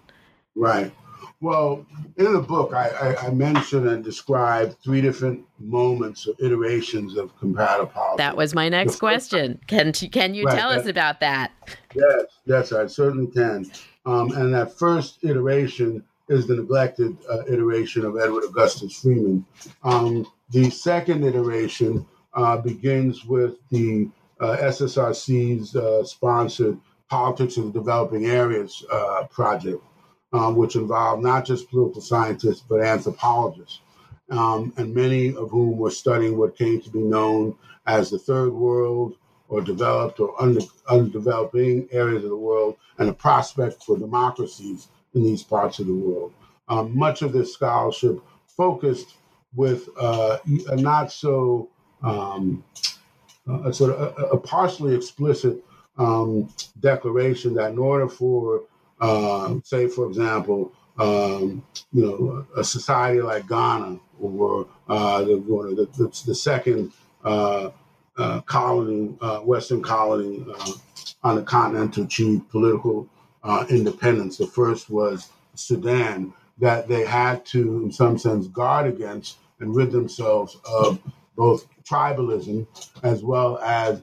Right. 0.56 0.92
Well, 1.42 1.86
in 2.18 2.34
the 2.34 2.40
book, 2.40 2.74
I, 2.74 2.88
I, 2.90 3.26
I 3.28 3.30
mentioned 3.30 3.88
and 3.88 4.04
described 4.04 4.76
three 4.84 5.00
different 5.00 5.42
moments 5.58 6.26
or 6.26 6.34
iterations 6.38 7.16
of 7.16 7.34
comparative 7.38 7.94
politics. 7.94 8.18
That 8.18 8.36
was 8.36 8.54
my 8.54 8.68
next 8.68 8.96
question. 8.98 9.58
Can 9.66 9.92
can 9.92 10.34
you 10.34 10.44
right, 10.44 10.58
tell 10.58 10.68
that, 10.68 10.80
us 10.80 10.86
about 10.86 11.20
that? 11.20 11.52
Yes, 11.94 12.24
yes, 12.44 12.72
I 12.72 12.86
certainly 12.86 13.26
can. 13.32 13.70
Um, 14.04 14.32
and 14.32 14.52
that 14.52 14.78
first 14.78 15.24
iteration 15.24 16.04
is 16.28 16.46
the 16.46 16.56
neglected 16.56 17.16
uh, 17.30 17.44
iteration 17.48 18.04
of 18.04 18.18
Edward 18.18 18.44
Augustus 18.44 19.00
Freeman. 19.00 19.46
Um, 19.82 20.26
the 20.50 20.68
second 20.68 21.24
iteration 21.24 22.06
uh, 22.34 22.58
begins 22.58 23.24
with 23.24 23.56
the 23.70 24.10
uh, 24.40 24.56
SSRC's 24.58 25.74
uh, 25.74 26.04
sponsored 26.04 26.78
Politics 27.08 27.56
of 27.56 27.72
the 27.72 27.72
Developing 27.72 28.26
Areas 28.26 28.84
uh, 28.92 29.24
project 29.30 29.82
um, 30.32 30.56
which 30.56 30.76
involved 30.76 31.22
not 31.22 31.44
just 31.44 31.70
political 31.70 32.00
scientists, 32.00 32.64
but 32.68 32.80
anthropologists, 32.80 33.80
um, 34.30 34.72
and 34.76 34.94
many 34.94 35.34
of 35.34 35.50
whom 35.50 35.76
were 35.76 35.90
studying 35.90 36.36
what 36.38 36.56
came 36.56 36.80
to 36.80 36.90
be 36.90 37.00
known 37.00 37.56
as 37.86 38.10
the 38.10 38.18
third 38.18 38.52
world 38.52 39.16
or 39.48 39.60
developed 39.60 40.20
or 40.20 40.40
under, 40.40 40.60
underdeveloping 40.88 41.88
areas 41.90 42.22
of 42.22 42.30
the 42.30 42.36
world 42.36 42.76
and 42.98 43.08
the 43.08 43.12
prospect 43.12 43.82
for 43.82 43.98
democracies 43.98 44.88
in 45.14 45.24
these 45.24 45.42
parts 45.42 45.80
of 45.80 45.86
the 45.86 45.94
world. 45.94 46.32
Um, 46.68 46.96
much 46.96 47.22
of 47.22 47.32
this 47.32 47.52
scholarship 47.52 48.20
focused 48.46 49.16
with 49.54 49.88
uh, 49.98 50.38
a 50.68 50.76
not 50.76 51.10
so 51.10 51.68
um, 52.02 52.62
a 53.64 53.72
sort 53.72 53.92
of 53.92 54.16
a, 54.18 54.22
a 54.28 54.38
partially 54.38 54.94
explicit 54.94 55.64
um, 55.98 56.48
declaration 56.80 57.54
that 57.54 57.72
in 57.72 57.78
order 57.78 58.08
for 58.08 58.62
um, 59.00 59.62
say, 59.64 59.86
for 59.88 60.06
example, 60.06 60.72
um, 60.98 61.64
you 61.92 62.02
know, 62.02 62.46
a 62.56 62.64
society 62.64 63.20
like 63.22 63.48
Ghana 63.48 63.98
or 64.20 64.66
uh, 64.88 65.22
the, 65.22 65.88
the, 65.96 66.22
the, 66.26 66.34
second 66.34 66.92
uh, 67.24 67.70
uh, 68.18 68.40
colony, 68.42 69.16
uh, 69.20 69.38
Western 69.38 69.82
colony 69.82 70.44
uh, 70.54 70.72
on 71.22 71.36
the 71.36 71.42
continent 71.42 71.94
to 71.94 72.02
achieve 72.02 72.42
political 72.50 73.08
uh, 73.42 73.64
independence. 73.70 74.36
The 74.36 74.46
first 74.46 74.90
was 74.90 75.30
Sudan, 75.54 76.34
that 76.58 76.86
they 76.88 77.06
had 77.06 77.46
to, 77.46 77.82
in 77.84 77.92
some 77.92 78.18
sense, 78.18 78.46
guard 78.48 78.86
against 78.86 79.38
and 79.60 79.74
rid 79.74 79.90
themselves 79.90 80.58
of 80.66 80.98
both 81.36 81.66
tribalism 81.84 82.66
as 83.02 83.22
well 83.22 83.58
as 83.58 84.02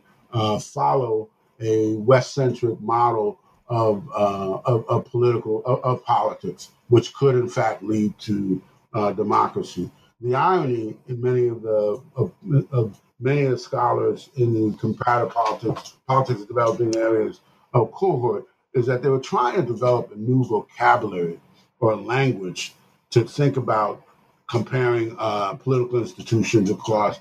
follow 0.63 1.29
a 1.61 1.93
West 1.95 2.33
centric 2.33 2.79
model 2.81 3.39
of, 3.69 4.07
uh, 4.15 4.59
of, 4.65 4.87
of, 4.87 5.05
political 5.05 5.63
of, 5.65 5.83
of, 5.83 6.03
politics, 6.05 6.69
which 6.89 7.13
could 7.13 7.35
in 7.35 7.49
fact 7.49 7.83
lead 7.83 8.17
to 8.19 8.61
uh, 8.93 9.11
democracy. 9.11 9.89
The 10.21 10.35
irony 10.35 10.97
in 11.07 11.21
many 11.21 11.47
of 11.47 11.61
the 11.61 12.01
of, 12.15 12.31
of, 12.71 12.99
many 13.19 13.43
of 13.43 13.51
the 13.51 13.57
scholars 13.57 14.29
in 14.35 14.53
the 14.53 14.77
comparative 14.77 15.33
politics, 15.33 15.95
politics 16.07 16.41
of 16.41 16.47
developing 16.47 16.95
areas 16.95 17.41
of 17.73 17.91
cohort 17.91 18.45
is 18.73 18.85
that 18.85 19.01
they 19.01 19.09
were 19.09 19.19
trying 19.19 19.55
to 19.55 19.63
develop 19.63 20.11
a 20.11 20.15
new 20.15 20.43
vocabulary 20.43 21.39
or 21.79 21.95
language 21.95 22.73
to 23.09 23.23
think 23.23 23.57
about 23.57 24.03
comparing 24.49 25.15
uh, 25.19 25.53
political 25.55 25.99
institutions 25.99 26.69
across 26.69 27.19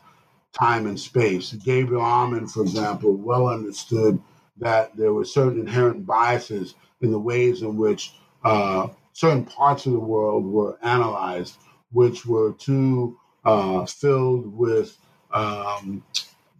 time 0.58 0.86
and 0.86 0.98
space. 0.98 1.52
Gabriel 1.52 2.02
Almond, 2.02 2.50
for 2.50 2.62
example, 2.62 3.14
well 3.14 3.48
understood 3.48 4.20
that 4.58 4.96
there 4.96 5.12
were 5.12 5.24
certain 5.24 5.60
inherent 5.60 6.06
biases 6.06 6.74
in 7.00 7.10
the 7.10 7.18
ways 7.18 7.62
in 7.62 7.76
which 7.76 8.14
uh, 8.44 8.88
certain 9.12 9.44
parts 9.44 9.86
of 9.86 9.92
the 9.92 9.98
world 9.98 10.44
were 10.44 10.78
analyzed, 10.82 11.56
which 11.92 12.26
were 12.26 12.52
too 12.52 13.18
uh, 13.44 13.84
filled 13.86 14.56
with 14.56 14.96
um, 15.32 16.02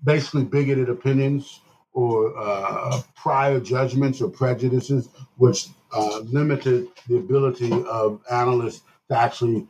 basically 0.04 0.44
bigoted 0.44 0.88
opinions 0.88 1.60
or 1.92 2.34
uh, 2.36 3.00
prior 3.14 3.58
judgments 3.58 4.20
or 4.20 4.28
prejudices, 4.28 5.08
which 5.36 5.68
uh, 5.92 6.18
limited 6.20 6.88
the 7.08 7.16
ability 7.16 7.72
of 7.88 8.20
analysts 8.30 8.82
to 9.08 9.18
actually 9.18 9.66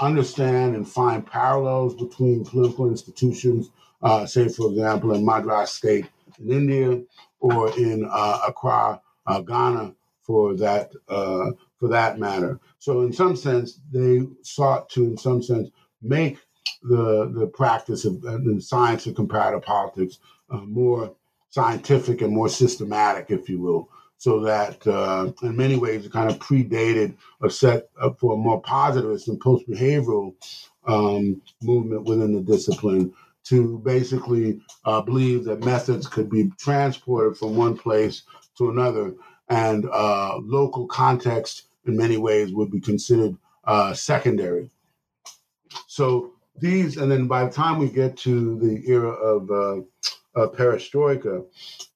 understand 0.00 0.74
and 0.74 0.88
find 0.88 1.24
parallels 1.26 1.94
between 1.94 2.44
political 2.44 2.88
institutions, 2.88 3.70
uh, 4.02 4.26
say, 4.26 4.48
for 4.48 4.70
example, 4.70 5.14
in 5.14 5.24
Madras 5.24 5.70
State 5.70 6.06
in 6.40 6.50
India 6.50 7.00
or 7.44 7.70
in 7.78 8.08
uh, 8.10 8.40
Accra, 8.48 9.00
uh, 9.26 9.40
Ghana, 9.40 9.94
for 10.22 10.54
that 10.56 10.92
uh, 11.08 11.50
for 11.78 11.88
that 11.88 12.18
matter. 12.18 12.58
So, 12.78 13.02
in 13.02 13.12
some 13.12 13.36
sense, 13.36 13.80
they 13.92 14.22
sought 14.42 14.88
to, 14.90 15.04
in 15.04 15.18
some 15.18 15.42
sense, 15.42 15.68
make 16.00 16.38
the 16.82 17.30
the 17.34 17.46
practice 17.46 18.04
of 18.04 18.22
the 18.22 18.60
science 18.60 19.06
of 19.06 19.14
comparative 19.14 19.62
politics 19.62 20.18
more 20.50 21.14
scientific 21.50 22.22
and 22.22 22.32
more 22.32 22.48
systematic, 22.48 23.26
if 23.28 23.48
you 23.48 23.60
will 23.60 23.88
so 24.16 24.40
that 24.40 24.86
uh, 24.86 25.30
in 25.42 25.54
many 25.54 25.76
ways 25.76 26.06
it 26.06 26.12
kind 26.12 26.30
of 26.30 26.38
predated 26.38 27.14
a 27.42 27.50
set 27.50 27.90
up 28.00 28.18
for 28.18 28.34
a 28.34 28.36
more 28.38 28.60
positivist 28.62 29.28
and 29.28 29.38
post 29.38 29.68
behavioral 29.68 30.34
um, 30.86 31.42
movement 31.62 32.04
within 32.04 32.34
the 32.34 32.40
discipline 32.40 33.12
to 33.44 33.78
basically 33.84 34.60
uh, 34.84 35.00
believe 35.00 35.44
that 35.44 35.64
methods 35.64 36.06
could 36.06 36.30
be 36.30 36.50
transported 36.58 37.36
from 37.36 37.56
one 37.56 37.76
place 37.76 38.22
to 38.56 38.70
another 38.70 39.14
and 39.48 39.86
uh, 39.92 40.38
local 40.42 40.86
context 40.86 41.68
in 41.86 41.96
many 41.96 42.16
ways 42.16 42.52
would 42.52 42.70
be 42.70 42.80
considered 42.80 43.36
uh, 43.64 43.92
secondary. 43.92 44.70
So 45.86 46.32
these, 46.56 46.96
and 46.96 47.10
then 47.10 47.26
by 47.26 47.44
the 47.44 47.50
time 47.50 47.78
we 47.78 47.88
get 47.88 48.16
to 48.18 48.58
the 48.58 48.82
era 48.88 49.10
of 49.10 49.50
uh, 49.50 49.82
uh, 50.36 50.48
perestroika. 50.48 51.44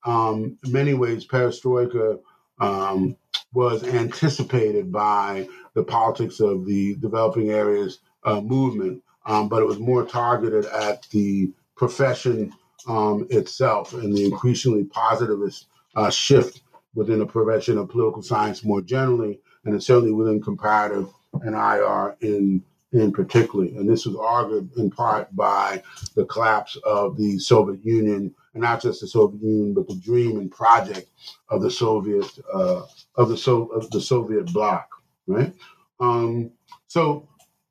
Um, 0.04 0.58
in 0.64 0.72
many 0.72 0.94
ways, 0.94 1.26
perestroika 1.26 2.18
um, 2.60 3.16
was 3.52 3.84
anticipated 3.84 4.92
by 4.92 5.48
the 5.74 5.84
politics 5.84 6.40
of 6.40 6.66
the 6.66 6.96
developing 6.96 7.50
areas 7.50 8.00
uh, 8.24 8.40
movement, 8.40 9.02
um, 9.28 9.48
but 9.48 9.62
it 9.62 9.66
was 9.66 9.78
more 9.78 10.04
targeted 10.04 10.64
at 10.66 11.02
the 11.10 11.52
profession 11.76 12.52
um, 12.88 13.26
itself 13.30 13.92
and 13.92 14.16
the 14.16 14.24
increasingly 14.24 14.84
positivist 14.84 15.66
uh, 15.94 16.10
shift 16.10 16.62
within 16.94 17.20
the 17.20 17.26
profession 17.26 17.78
of 17.78 17.90
political 17.90 18.22
science 18.22 18.64
more 18.64 18.80
generally, 18.80 19.40
and 19.64 19.80
certainly 19.82 20.12
within 20.12 20.42
comparative 20.42 21.08
and 21.42 21.54
IR 21.54 22.16
in 22.20 22.64
in 22.92 23.12
particularly. 23.12 23.76
And 23.76 23.86
this 23.86 24.06
was 24.06 24.16
argued 24.16 24.70
in 24.78 24.90
part 24.90 25.34
by 25.36 25.82
the 26.16 26.24
collapse 26.24 26.76
of 26.84 27.18
the 27.18 27.38
Soviet 27.38 27.84
Union, 27.84 28.34
and 28.54 28.62
not 28.62 28.80
just 28.80 29.02
the 29.02 29.06
Soviet 29.06 29.42
Union, 29.42 29.74
but 29.74 29.86
the 29.88 29.96
dream 29.96 30.38
and 30.38 30.50
project 30.50 31.10
of 31.50 31.60
the 31.60 31.70
Soviet 31.70 32.26
uh, 32.52 32.82
of 33.16 33.28
the 33.28 33.36
so 33.36 33.66
of 33.66 33.90
the 33.90 34.00
Soviet 34.00 34.50
bloc, 34.54 34.88
right? 35.26 35.52
Um, 36.00 36.50
so 36.86 37.28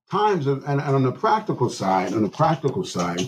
times 0.10 0.48
of 0.48 0.64
and, 0.66 0.82
and, 0.82 0.96
on 0.96 1.04
the 1.04 1.12
practical 1.12 1.70
side, 1.70 2.14
on 2.14 2.24
the 2.24 2.30
practical 2.30 2.84
side, 2.84 3.22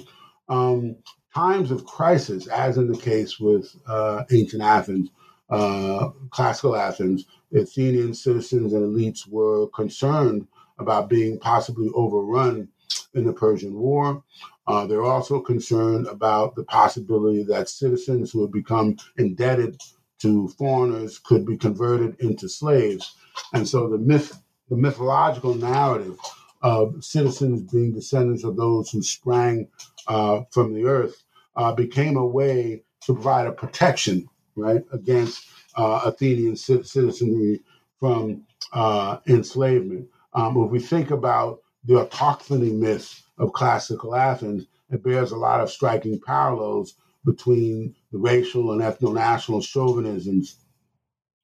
um, 0.47 0.95
times 1.33 1.71
of 1.71 1.85
crisis, 1.85 2.47
as 2.47 2.77
in 2.77 2.91
the 2.91 2.97
case 2.97 3.39
with 3.39 3.75
uh, 3.87 4.23
ancient 4.31 4.61
Athens, 4.61 5.09
uh, 5.49 6.09
classical 6.29 6.75
Athens, 6.75 7.25
Athenian 7.53 8.13
citizens 8.13 8.73
and 8.73 8.83
elites 8.83 9.27
were 9.27 9.67
concerned 9.69 10.47
about 10.77 11.09
being 11.09 11.39
possibly 11.39 11.89
overrun 11.93 12.69
in 13.13 13.25
the 13.25 13.33
Persian 13.33 13.73
War. 13.73 14.23
Uh, 14.67 14.85
they're 14.85 15.03
also 15.03 15.39
concerned 15.39 16.07
about 16.07 16.55
the 16.55 16.63
possibility 16.63 17.43
that 17.43 17.69
citizens 17.69 18.31
who 18.31 18.41
have 18.41 18.51
become 18.51 18.95
indebted 19.17 19.79
to 20.19 20.47
foreigners 20.49 21.17
could 21.17 21.45
be 21.45 21.57
converted 21.57 22.15
into 22.19 22.47
slaves. 22.47 23.15
And 23.53 23.67
so 23.67 23.89
the 23.89 23.97
myth, 23.97 24.39
the 24.69 24.77
mythological 24.77 25.55
narrative 25.55 26.19
of 26.61 27.03
citizens 27.03 27.61
being 27.71 27.93
descendants 27.93 28.43
of 28.43 28.57
those 28.57 28.89
who 28.89 29.01
sprang 29.01 29.67
uh, 30.07 30.41
from 30.51 30.73
the 30.73 30.85
earth 30.85 31.23
uh, 31.55 31.71
became 31.71 32.17
a 32.17 32.25
way 32.25 32.83
to 33.01 33.13
provide 33.13 33.47
a 33.47 33.51
protection, 33.51 34.27
right, 34.55 34.83
against 34.91 35.47
uh, 35.75 36.01
Athenian 36.05 36.55
citizenry 36.55 37.61
from 37.99 38.43
uh, 38.73 39.17
enslavement. 39.27 40.07
Um, 40.33 40.57
if 40.57 40.69
we 40.69 40.79
think 40.79 41.11
about 41.11 41.61
the 41.85 42.05
autochthony 42.05 42.77
myth 42.77 43.23
of 43.37 43.53
classical 43.53 44.15
Athens, 44.15 44.65
it 44.89 45.03
bears 45.03 45.31
a 45.31 45.37
lot 45.37 45.61
of 45.61 45.71
striking 45.71 46.19
parallels 46.19 46.95
between 47.25 47.95
the 48.11 48.17
racial 48.17 48.71
and 48.71 48.81
ethno-national 48.81 49.61
chauvinisms 49.61 50.57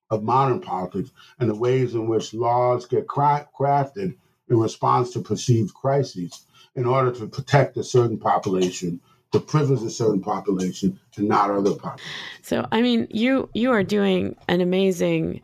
of 0.09 0.23
modern 0.23 0.61
politics 0.61 1.11
and 1.39 1.49
the 1.49 1.55
ways 1.55 1.93
in 1.95 2.07
which 2.07 2.33
laws 2.33 2.85
get 2.85 3.07
cra- 3.07 3.47
crafted 3.57 4.15
in 4.49 4.59
response 4.59 5.11
to 5.13 5.19
perceived 5.21 5.73
crises 5.73 6.45
in 6.75 6.85
order 6.85 7.11
to 7.11 7.27
protect 7.27 7.77
a 7.77 7.83
certain 7.83 8.17
population 8.17 8.99
to 9.31 9.39
privilege 9.39 9.81
a 9.83 9.89
certain 9.89 10.21
population 10.21 10.99
and 11.17 11.27
not 11.27 11.49
other 11.49 11.75
populations. 11.75 12.01
So, 12.41 12.67
I 12.71 12.81
mean, 12.81 13.07
you 13.09 13.49
you 13.53 13.71
are 13.71 13.83
doing 13.83 14.35
an 14.47 14.61
amazing 14.61 15.41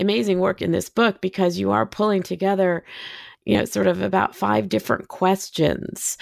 amazing 0.00 0.40
work 0.40 0.60
in 0.60 0.72
this 0.72 0.88
book 0.88 1.20
because 1.20 1.58
you 1.58 1.70
are 1.70 1.86
pulling 1.86 2.22
together 2.22 2.84
you 3.44 3.56
know 3.56 3.64
sort 3.64 3.86
of 3.86 4.00
about 4.00 4.34
five 4.34 4.68
different 4.68 5.08
questions 5.08 6.16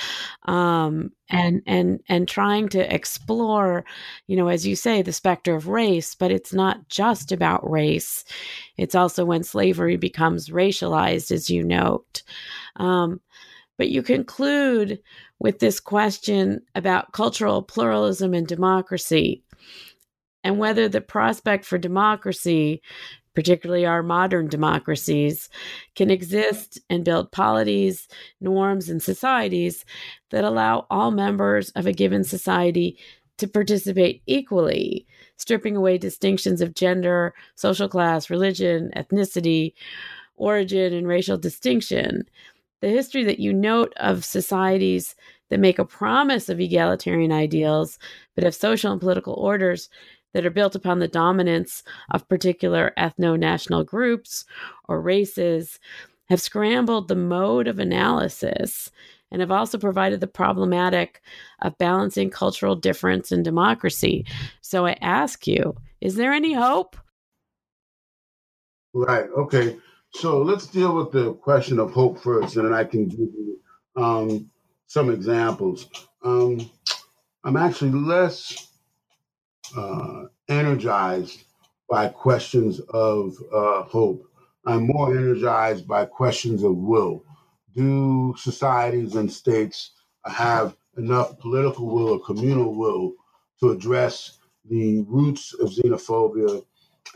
um, 0.44 1.12
and 1.28 1.62
and 1.66 2.00
and 2.08 2.28
trying 2.28 2.68
to 2.68 2.94
explore 2.94 3.84
you 4.26 4.36
know 4.36 4.48
as 4.48 4.66
you 4.66 4.74
say 4.76 5.02
the 5.02 5.12
specter 5.12 5.54
of 5.54 5.68
race 5.68 6.14
but 6.14 6.30
it's 6.30 6.52
not 6.52 6.88
just 6.88 7.32
about 7.32 7.68
race. 7.68 8.24
It's 8.76 8.94
also 8.94 9.24
when 9.24 9.42
slavery 9.42 9.96
becomes 9.96 10.50
racialized 10.50 11.30
as 11.30 11.50
you 11.50 11.64
note. 11.64 12.22
Um, 12.76 13.20
but 13.78 13.88
you 13.88 14.02
conclude 14.02 15.00
with 15.38 15.58
this 15.58 15.80
question 15.80 16.60
about 16.74 17.12
cultural 17.12 17.62
pluralism 17.62 18.34
and 18.34 18.46
democracy 18.46 19.42
and 20.44 20.58
whether 20.58 20.88
the 20.88 21.00
prospect 21.00 21.64
for 21.64 21.78
democracy 21.78 22.82
particularly 23.34 23.86
our 23.86 24.02
modern 24.02 24.48
democracies, 24.48 25.48
can 25.94 26.10
exist 26.10 26.80
and 26.90 27.04
build 27.04 27.32
polities, 27.32 28.08
norms, 28.40 28.88
and 28.88 29.02
societies 29.02 29.84
that 30.30 30.44
allow 30.44 30.86
all 30.90 31.10
members 31.10 31.70
of 31.70 31.86
a 31.86 31.92
given 31.92 32.24
society 32.24 32.98
to 33.38 33.48
participate 33.48 34.22
equally, 34.26 35.06
stripping 35.36 35.76
away 35.76 35.98
distinctions 35.98 36.60
of 36.60 36.74
gender, 36.74 37.34
social 37.54 37.88
class, 37.88 38.30
religion, 38.30 38.90
ethnicity, 38.96 39.72
origin, 40.36 40.92
and 40.92 41.08
racial 41.08 41.38
distinction. 41.38 42.22
The 42.80 42.88
history 42.88 43.24
that 43.24 43.38
you 43.38 43.52
note 43.52 43.92
of 43.96 44.24
societies 44.24 45.14
that 45.50 45.60
make 45.60 45.78
a 45.78 45.84
promise 45.84 46.48
of 46.48 46.60
egalitarian 46.60 47.32
ideals, 47.32 47.98
but 48.34 48.44
have 48.44 48.54
social 48.54 48.92
and 48.92 49.00
political 49.00 49.34
orders 49.34 49.88
that 50.32 50.46
are 50.46 50.50
built 50.50 50.74
upon 50.74 50.98
the 50.98 51.08
dominance 51.08 51.82
of 52.10 52.28
particular 52.28 52.92
ethno 52.98 53.38
national 53.38 53.84
groups 53.84 54.44
or 54.88 55.00
races 55.00 55.78
have 56.28 56.40
scrambled 56.40 57.08
the 57.08 57.16
mode 57.16 57.68
of 57.68 57.78
analysis 57.78 58.90
and 59.30 59.40
have 59.40 59.50
also 59.50 59.78
provided 59.78 60.20
the 60.20 60.26
problematic 60.26 61.22
of 61.62 61.76
balancing 61.78 62.30
cultural 62.30 62.76
difference 62.76 63.32
and 63.32 63.44
democracy. 63.44 64.26
So 64.60 64.86
I 64.86 64.96
ask 65.00 65.46
you, 65.46 65.74
is 66.00 66.16
there 66.16 66.32
any 66.32 66.52
hope? 66.52 66.96
Right. 68.92 69.26
Okay. 69.36 69.78
So 70.14 70.42
let's 70.42 70.66
deal 70.66 70.94
with 70.94 71.12
the 71.12 71.32
question 71.34 71.78
of 71.78 71.92
hope 71.92 72.20
first, 72.20 72.56
and 72.56 72.66
then 72.66 72.74
I 72.74 72.84
can 72.84 73.08
give 73.08 73.20
you 73.20 73.58
um, 73.96 74.50
some 74.86 75.10
examples. 75.10 75.88
Um, 76.22 76.70
I'm 77.44 77.56
actually 77.56 77.92
less 77.92 78.71
uh, 79.76 80.24
energized 80.48 81.44
by 81.88 82.08
questions 82.08 82.80
of 82.90 83.34
uh, 83.52 83.82
hope. 83.82 84.24
I'm 84.64 84.86
more 84.86 85.16
energized 85.16 85.86
by 85.86 86.04
questions 86.04 86.62
of 86.62 86.76
will. 86.76 87.24
Do 87.74 88.34
societies 88.38 89.16
and 89.16 89.30
states 89.32 89.92
have 90.24 90.76
enough 90.96 91.38
political 91.38 91.86
will 91.86 92.10
or 92.10 92.20
communal 92.20 92.74
will 92.74 93.14
to 93.60 93.70
address 93.70 94.38
the 94.68 95.02
roots 95.08 95.54
of 95.54 95.70
xenophobia 95.70 96.64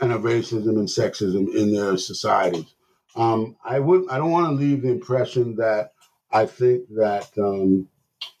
and 0.01 0.11
of 0.11 0.21
racism 0.21 0.77
and 0.77 0.87
sexism 0.87 1.55
in 1.55 1.73
their 1.73 1.97
societies? 1.97 2.73
Um, 3.15 3.55
I 3.65 3.79
would. 3.79 4.09
I 4.09 4.17
don't 4.17 4.31
want 4.31 4.47
to 4.47 4.63
leave 4.63 4.83
the 4.83 4.91
impression 4.91 5.55
that 5.55 5.93
I 6.31 6.45
think 6.45 6.87
that 6.95 7.29
um, 7.37 7.87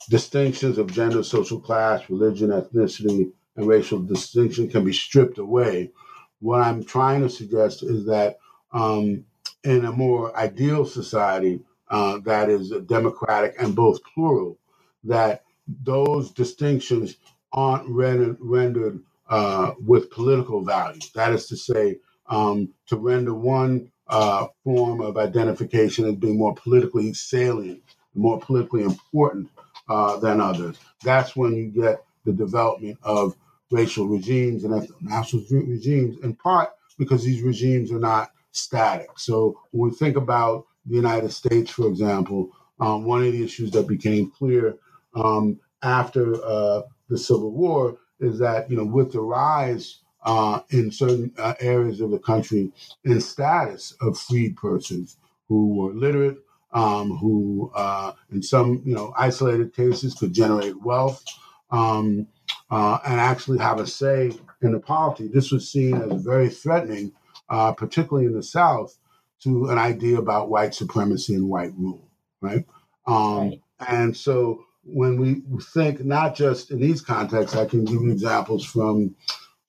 distinctions 0.09 0.77
of 0.77 0.91
gender, 0.91 1.23
social 1.23 1.59
class, 1.59 2.09
religion, 2.09 2.49
ethnicity, 2.49 3.31
and 3.57 3.67
racial 3.67 3.99
distinction 3.99 4.69
can 4.69 4.85
be 4.85 4.93
stripped 4.93 5.37
away. 5.39 5.91
What 6.39 6.61
I'm 6.61 6.83
trying 6.83 7.21
to 7.21 7.29
suggest 7.29 7.83
is 7.83 8.05
that 8.05 8.37
um, 8.71 9.25
in 9.63 9.85
a 9.85 9.91
more 9.91 10.35
ideal 10.37 10.85
society 10.85 11.59
uh, 11.89 12.19
that 12.25 12.49
is 12.49 12.69
democratic 12.85 13.55
and 13.59 13.75
both 13.75 13.99
plural, 14.03 14.57
that 15.03 15.43
those 15.83 16.31
distinctions 16.31 17.17
aren't 17.51 17.87
rendered, 17.89 18.37
rendered 18.39 19.01
uh, 19.29 19.73
with 19.85 20.11
political 20.11 20.61
value. 20.63 21.01
That 21.15 21.33
is 21.33 21.47
to 21.47 21.57
say, 21.57 21.97
um, 22.29 22.69
to 22.87 22.95
render 22.97 23.33
one 23.33 23.91
uh, 24.07 24.47
form 24.63 25.01
of 25.01 25.17
identification 25.17 26.05
as 26.05 26.15
being 26.15 26.37
more 26.37 26.55
politically 26.55 27.13
salient, 27.13 27.81
more 28.15 28.39
politically 28.39 28.83
important 28.83 29.49
uh, 29.89 30.17
than 30.17 30.39
others. 30.39 30.77
That's 31.03 31.35
when 31.35 31.55
you 31.55 31.67
get 31.67 32.03
the 32.25 32.33
development 32.33 32.97
of 33.03 33.35
racial 33.71 34.07
regimes 34.07 34.63
and 34.63 34.87
national 35.01 35.43
regimes, 35.51 36.17
in 36.23 36.35
part 36.35 36.69
because 36.97 37.23
these 37.23 37.41
regimes 37.41 37.91
are 37.91 37.99
not 37.99 38.31
static. 38.51 39.09
So 39.17 39.59
when 39.71 39.91
we 39.91 39.95
think 39.95 40.17
about 40.17 40.65
the 40.85 40.95
United 40.95 41.31
States, 41.31 41.71
for 41.71 41.87
example, 41.87 42.49
um, 42.79 43.05
one 43.05 43.23
of 43.23 43.31
the 43.31 43.43
issues 43.43 43.71
that 43.71 43.87
became 43.87 44.31
clear 44.31 44.77
um, 45.15 45.59
after 45.81 46.35
uh, 46.43 46.81
the 47.09 47.17
Civil 47.17 47.51
War 47.51 47.97
is 48.19 48.39
that 48.39 48.69
you 48.69 48.77
know 48.77 48.85
with 48.85 49.11
the 49.11 49.21
rise 49.21 49.99
uh, 50.23 50.59
in 50.69 50.91
certain 50.91 51.31
uh, 51.37 51.53
areas 51.59 52.01
of 52.01 52.11
the 52.11 52.19
country 52.19 52.71
in 53.03 53.21
status 53.21 53.95
of 54.01 54.17
freed 54.17 54.55
persons 54.57 55.17
who 55.47 55.75
were 55.75 55.93
literate, 55.93 56.37
um, 56.73 57.17
who 57.17 57.71
uh, 57.75 58.13
in 58.31 58.41
some 58.41 58.81
you 58.85 58.95
know 58.95 59.13
isolated 59.17 59.73
cases 59.73 60.13
could 60.13 60.33
generate 60.33 60.79
wealth 60.81 61.23
um, 61.71 62.27
uh, 62.69 62.99
and 63.05 63.19
actually 63.19 63.59
have 63.59 63.79
a 63.79 63.87
say 63.87 64.31
in 64.61 64.71
the 64.71 64.79
polity. 64.79 65.27
This 65.27 65.51
was 65.51 65.71
seen 65.71 65.95
as 65.95 66.21
very 66.21 66.49
threatening, 66.49 67.13
uh, 67.49 67.71
particularly 67.73 68.27
in 68.27 68.33
the 68.33 68.43
South, 68.43 68.97
to 69.41 69.69
an 69.69 69.77
idea 69.77 70.17
about 70.17 70.49
white 70.49 70.73
supremacy 70.73 71.35
and 71.35 71.47
white 71.47 71.73
rule, 71.77 72.09
right? 72.41 72.65
Um, 73.05 73.49
right. 73.49 73.61
And 73.87 74.17
so 74.17 74.65
when 74.83 75.19
we 75.19 75.43
think 75.73 76.03
not 76.03 76.35
just 76.35 76.71
in 76.71 76.79
these 76.79 77.01
contexts, 77.01 77.55
I 77.55 77.65
can 77.65 77.85
give 77.85 78.01
you 78.01 78.11
examples 78.11 78.65
from 78.65 79.15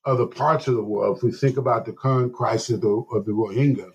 other 0.04 0.26
parts 0.26 0.68
of 0.68 0.74
the 0.74 0.82
world. 0.82 1.18
If 1.18 1.22
we 1.22 1.32
think 1.32 1.56
about 1.56 1.84
the 1.84 1.92
current 1.92 2.32
crisis 2.32 2.76
of 2.76 2.80
the, 2.80 3.04
of 3.12 3.26
the 3.26 3.32
Rohingya 3.32 3.90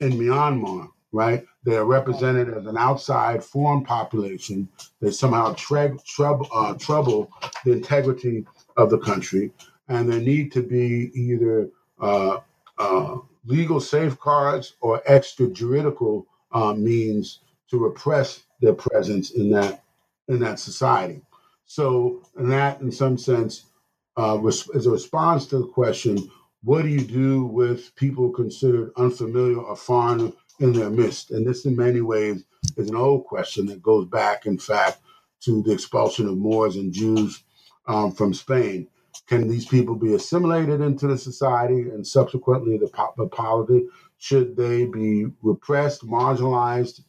in 0.00 0.12
Myanmar, 0.12 0.88
right? 1.12 1.44
They 1.64 1.76
are 1.76 1.84
represented 1.84 2.48
as 2.48 2.66
an 2.66 2.76
outside 2.76 3.44
foreign 3.44 3.84
population 3.84 4.68
that 5.00 5.12
somehow 5.12 5.54
tre- 5.54 5.92
uh, 6.18 6.74
trouble 6.74 7.30
the 7.64 7.72
integrity 7.72 8.46
of 8.76 8.90
the 8.90 8.98
country, 8.98 9.52
and 9.88 10.10
there 10.10 10.20
need 10.20 10.52
to 10.52 10.62
be 10.62 11.10
either 11.14 11.68
uh, 12.00 12.38
uh, 12.78 13.18
legal 13.44 13.80
safeguards 13.80 14.74
or 14.80 15.02
extrajudicial 15.08 16.24
uh, 16.52 16.74
means 16.74 17.40
to 17.70 17.78
repress 17.78 18.42
their 18.60 18.74
presence 18.74 19.30
in 19.32 19.50
that 19.50 19.84
in 20.28 20.38
that 20.40 20.58
society. 20.58 21.22
So, 21.66 22.22
and 22.36 22.50
that, 22.52 22.80
in 22.80 22.92
some 22.92 23.18
sense, 23.18 23.64
uh, 24.16 24.38
res- 24.40 24.68
is 24.70 24.86
a 24.86 24.90
response 24.90 25.46
to 25.46 25.58
the 25.58 25.68
question 25.68 26.30
what 26.64 26.82
do 26.82 26.88
you 26.88 27.00
do 27.00 27.44
with 27.44 27.94
people 27.96 28.30
considered 28.30 28.92
unfamiliar 28.96 29.58
or 29.58 29.76
foreign 29.76 30.32
in 30.62 30.72
their 30.72 30.90
midst? 30.90 31.30
And 31.30 31.46
this, 31.46 31.64
in 31.66 31.76
many 31.76 32.00
ways, 32.00 32.44
is 32.76 32.88
an 32.88 32.96
old 32.96 33.26
question 33.26 33.66
that 33.66 33.82
goes 33.82 34.06
back, 34.06 34.46
in 34.46 34.58
fact, 34.58 35.00
to 35.42 35.62
the 35.62 35.72
expulsion 35.72 36.28
of 36.28 36.38
Moors 36.38 36.76
and 36.76 36.92
Jews 36.92 37.42
um, 37.86 38.12
from 38.12 38.32
Spain. 38.32 38.88
Can 39.26 39.48
these 39.48 39.66
people 39.66 39.94
be 39.94 40.14
assimilated 40.14 40.80
into 40.80 41.06
the 41.06 41.18
society 41.18 41.90
and 41.90 42.06
subsequently 42.06 42.78
the, 42.78 42.90
the 43.16 43.26
polity? 43.26 43.86
Should 44.18 44.56
they 44.56 44.86
be 44.86 45.26
repressed, 45.42 46.06
marginalized, 46.06 47.00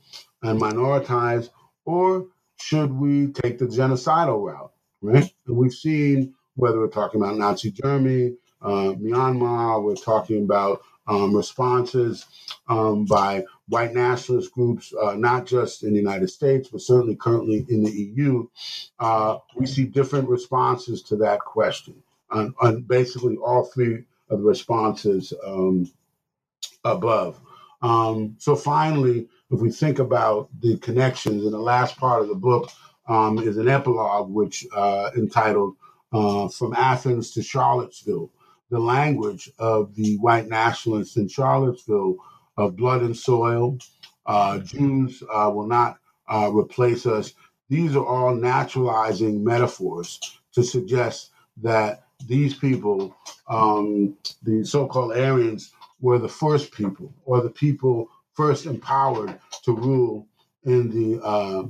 and 0.42 0.60
minoritized? 0.60 1.50
Or 1.86 2.28
should 2.60 2.92
we 2.92 3.28
take 3.28 3.58
the 3.60 3.66
genocidal 3.66 4.44
route, 4.44 4.72
right? 5.02 5.32
And 5.48 5.56
we've 5.56 5.74
seen 5.74 6.34
whether 6.56 6.80
we're 6.80 6.88
talking 6.88 7.22
about 7.22 7.38
Nazi 7.38 7.72
Germany, 7.72 8.36
uh, 8.62 8.94
Myanmar, 8.94 9.84
we're 9.84 9.96
talking 9.96 10.44
about 10.44 10.82
um, 11.08 11.36
responses 11.36 12.26
um, 12.68 13.06
by 13.06 13.44
white 13.68 13.94
nationalist 13.94 14.52
groups, 14.52 14.94
uh, 15.02 15.14
not 15.16 15.46
just 15.46 15.84
in 15.84 15.94
the 15.94 16.00
United 16.00 16.30
States, 16.30 16.70
but 16.70 16.82
certainly 16.82 17.16
currently 17.16 17.66
in 17.70 17.84
the 17.84 17.92
EU. 17.92 18.48
Uh, 19.00 19.38
we 19.56 19.66
see 19.66 19.86
different 19.86 20.28
responses 20.28 21.02
to 21.04 21.16
that 21.18 21.40
question 21.40 21.96
on, 22.30 22.54
on 22.62 22.82
basically 22.82 23.38
all 23.38 23.64
three 23.66 24.04
of 24.30 24.40
the 24.40 24.46
responses 24.46 25.34
um, 25.46 25.90
above. 26.84 27.40
Um, 27.82 28.36
so 28.40 28.56
finally, 28.56 29.28
if 29.52 29.60
we 29.60 29.70
think 29.70 30.00
about 30.00 30.50
the 30.62 30.78
connections, 30.78 31.46
in 31.46 31.52
the 31.52 31.60
last 31.60 31.98
part 31.98 32.22
of 32.22 32.30
the 32.30 32.36
book 32.36 32.72
um, 33.08 33.38
is 33.40 33.58
an 33.58 33.68
epilogue 33.68 34.30
which 34.30 34.66
uh, 34.76 35.12
entitled 35.18 35.76
uh, 36.14 36.48
"From 36.48 36.74
Athens 36.74 37.32
to 37.32 37.44
Charlottesville." 37.44 38.32
The 38.74 38.80
language 38.80 39.52
of 39.60 39.94
the 39.96 40.18
white 40.18 40.48
nationalists 40.50 41.18
in 41.18 41.28
Charlottesville 41.28 42.18
of 42.58 42.76
blood 42.76 43.04
and 43.04 43.16
soil. 43.16 43.78
Uh, 44.26 44.60
Jews 44.60 45.22
uh, 45.32 45.52
will 45.54 45.68
not 45.68 46.00
uh, 46.28 46.50
replace 46.52 47.06
us. 47.06 47.34
These 47.70 47.96
are 47.96 48.06
all 48.06 48.34
naturalizing 48.36 49.44
metaphors 49.44 50.20
to 50.54 50.64
suggest 50.64 51.32
that 51.62 52.06
these 52.28 52.56
people, 52.56 53.16
um, 53.48 54.18
the 54.42 54.66
so 54.66 54.88
called 54.88 55.14
Aryans, 55.14 55.72
were 56.02 56.20
the 56.20 56.30
first 56.30 56.72
people 56.72 57.14
or 57.26 57.42
the 57.42 57.52
people 57.52 58.10
first 58.34 58.66
empowered 58.66 59.40
to 59.66 59.74
rule 59.74 60.28
in 60.66 60.90
the 60.90 61.22
uh, 61.24 61.64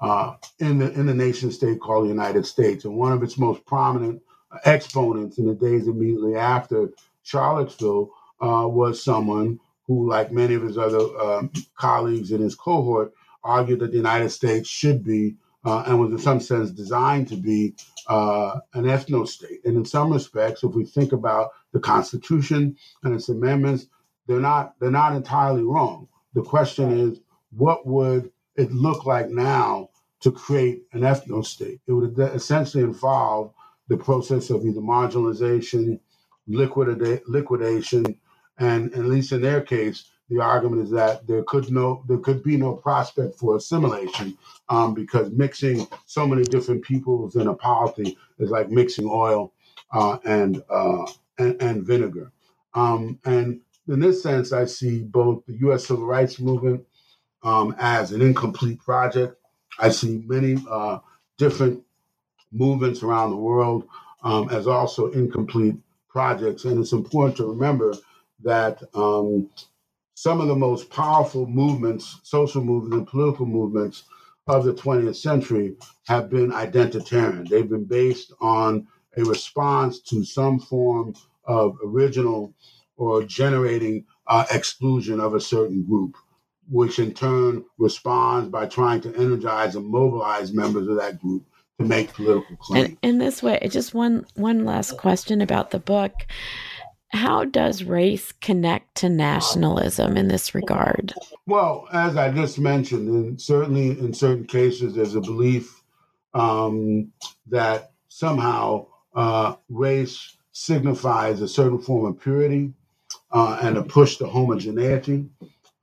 uh, 0.00 0.36
in 0.60 0.78
the 0.78 0.90
in 0.92 1.06
the 1.06 1.14
nation 1.14 1.52
state 1.52 1.80
called 1.80 2.06
the 2.06 2.08
United 2.08 2.46
States, 2.46 2.86
and 2.86 2.96
one 2.96 3.12
of 3.12 3.22
its 3.22 3.38
most 3.38 3.64
prominent 3.66 4.22
exponents 4.64 5.38
in 5.38 5.46
the 5.46 5.54
days 5.54 5.86
immediately 5.86 6.36
after 6.36 6.90
Charlottesville 7.22 8.10
uh, 8.40 8.66
was 8.66 9.02
someone 9.02 9.60
who, 9.86 10.08
like 10.08 10.32
many 10.32 10.54
of 10.54 10.62
his 10.62 10.78
other 10.78 10.98
um, 11.20 11.52
colleagues 11.76 12.32
in 12.32 12.40
his 12.40 12.54
cohort, 12.54 13.12
argued 13.42 13.80
that 13.80 13.90
the 13.90 13.96
United 13.96 14.30
States 14.30 14.68
should 14.68 15.04
be 15.04 15.36
uh, 15.64 15.84
and 15.86 16.00
was 16.00 16.10
in 16.10 16.18
some 16.18 16.40
sense 16.40 16.70
designed 16.70 17.28
to 17.28 17.36
be 17.36 17.74
uh, 18.08 18.58
an 18.74 18.84
ethno 18.84 19.26
state. 19.26 19.60
And 19.64 19.76
in 19.76 19.84
some 19.84 20.12
respects, 20.12 20.64
if 20.64 20.74
we 20.74 20.84
think 20.84 21.12
about 21.12 21.50
the 21.72 21.80
Constitution 21.80 22.76
and 23.02 23.14
its 23.14 23.28
amendments, 23.28 23.86
they're 24.26 24.40
not 24.40 24.74
they're 24.80 24.90
not 24.90 25.14
entirely 25.14 25.62
wrong. 25.62 26.08
The 26.34 26.42
question 26.42 26.98
is, 26.98 27.20
what 27.50 27.86
would 27.86 28.30
it 28.56 28.70
look 28.72 29.04
like 29.04 29.28
now 29.28 29.90
to 30.20 30.30
create 30.30 30.84
an 30.92 31.00
ethno 31.00 31.44
state? 31.44 31.80
It 31.86 31.92
would 31.92 32.18
essentially 32.18 32.82
involve 32.84 33.52
the 33.90 33.98
process 33.98 34.50
of 34.50 34.66
either 34.66 34.80
marginalization, 34.80 36.00
liquidation, 36.48 37.20
liquidation, 37.28 38.06
and 38.58 38.94
at 38.94 39.06
least 39.06 39.32
in 39.32 39.42
their 39.42 39.60
case, 39.62 40.06
the 40.30 40.40
argument 40.40 40.82
is 40.82 40.90
that 40.92 41.26
there 41.26 41.44
could 41.48 41.70
no 41.72 42.04
there 42.08 42.18
could 42.18 42.42
be 42.44 42.56
no 42.56 42.74
prospect 42.74 43.36
for 43.36 43.56
assimilation 43.56 44.38
um, 44.70 44.94
because 44.94 45.32
mixing 45.32 45.88
so 46.06 46.26
many 46.26 46.44
different 46.44 46.84
peoples 46.84 47.36
in 47.36 47.48
a 47.48 47.54
polity 47.54 48.16
is 48.38 48.50
like 48.50 48.70
mixing 48.70 49.08
oil 49.10 49.52
uh, 49.92 50.18
and, 50.24 50.62
uh, 50.70 51.06
and, 51.38 51.60
and 51.60 51.84
vinegar. 51.84 52.32
Um, 52.74 53.18
and 53.26 53.60
in 53.88 54.00
this 54.00 54.22
sense, 54.22 54.52
I 54.52 54.66
see 54.66 55.00
both 55.00 55.44
the 55.46 55.54
U.S. 55.66 55.86
civil 55.86 56.06
rights 56.06 56.40
movement 56.40 56.84
um, 57.42 57.74
as 57.80 58.12
an 58.12 58.22
incomplete 58.22 58.80
project. 58.80 59.36
I 59.80 59.90
see 59.90 60.22
many 60.26 60.62
uh, 60.70 61.00
different 61.38 61.82
movements 62.52 63.02
around 63.02 63.30
the 63.30 63.36
world 63.36 63.86
um, 64.22 64.48
as 64.50 64.66
also 64.66 65.10
incomplete 65.12 65.76
projects, 66.08 66.64
and 66.64 66.78
it's 66.78 66.92
important 66.92 67.36
to 67.36 67.46
remember 67.46 67.94
that 68.42 68.82
um, 68.94 69.48
some 70.14 70.40
of 70.40 70.48
the 70.48 70.56
most 70.56 70.90
powerful 70.90 71.46
movements, 71.46 72.20
social 72.24 72.62
movements, 72.62 72.96
and 72.96 73.06
political 73.06 73.46
movements 73.46 74.04
of 74.46 74.64
the 74.64 74.74
20th 74.74 75.16
century 75.16 75.76
have 76.06 76.28
been 76.28 76.50
identitarian. 76.50 77.48
They've 77.48 77.68
been 77.68 77.84
based 77.84 78.32
on 78.40 78.86
a 79.16 79.24
response 79.24 80.00
to 80.02 80.24
some 80.24 80.58
form 80.58 81.14
of 81.44 81.76
original 81.84 82.52
or 82.96 83.22
generating 83.22 84.04
uh, 84.26 84.44
exclusion 84.50 85.20
of 85.20 85.34
a 85.34 85.40
certain 85.40 85.84
group, 85.84 86.16
which 86.68 86.98
in 86.98 87.14
turn 87.14 87.64
responds 87.78 88.50
by 88.50 88.66
trying 88.66 89.00
to 89.02 89.14
energize 89.16 89.74
and 89.76 89.86
mobilize 89.86 90.52
members 90.52 90.86
of 90.88 90.96
that 90.96 91.20
group 91.20 91.44
to 91.80 91.86
make 91.86 92.12
political 92.12 92.56
claims. 92.56 92.88
And 92.88 92.98
in 93.02 93.18
this 93.18 93.42
way, 93.42 93.58
just 93.70 93.94
one 93.94 94.26
one 94.34 94.64
last 94.64 94.96
question 94.98 95.40
about 95.40 95.70
the 95.70 95.78
book. 95.78 96.12
How 97.12 97.44
does 97.44 97.82
race 97.82 98.30
connect 98.40 98.96
to 98.96 99.08
nationalism 99.08 100.16
in 100.16 100.28
this 100.28 100.54
regard? 100.54 101.12
Well, 101.46 101.88
as 101.92 102.16
I 102.16 102.30
just 102.30 102.58
mentioned, 102.60 103.08
and 103.08 103.40
certainly 103.40 103.98
in 103.98 104.14
certain 104.14 104.46
cases, 104.46 104.94
there's 104.94 105.16
a 105.16 105.20
belief 105.20 105.82
um, 106.34 107.10
that 107.48 107.92
somehow 108.08 108.86
uh, 109.16 109.56
race 109.68 110.36
signifies 110.52 111.40
a 111.40 111.48
certain 111.48 111.80
form 111.80 112.04
of 112.04 112.20
purity 112.20 112.72
uh, 113.32 113.58
and 113.60 113.76
a 113.76 113.82
push 113.82 114.16
to 114.18 114.26
homogeneity 114.26 115.28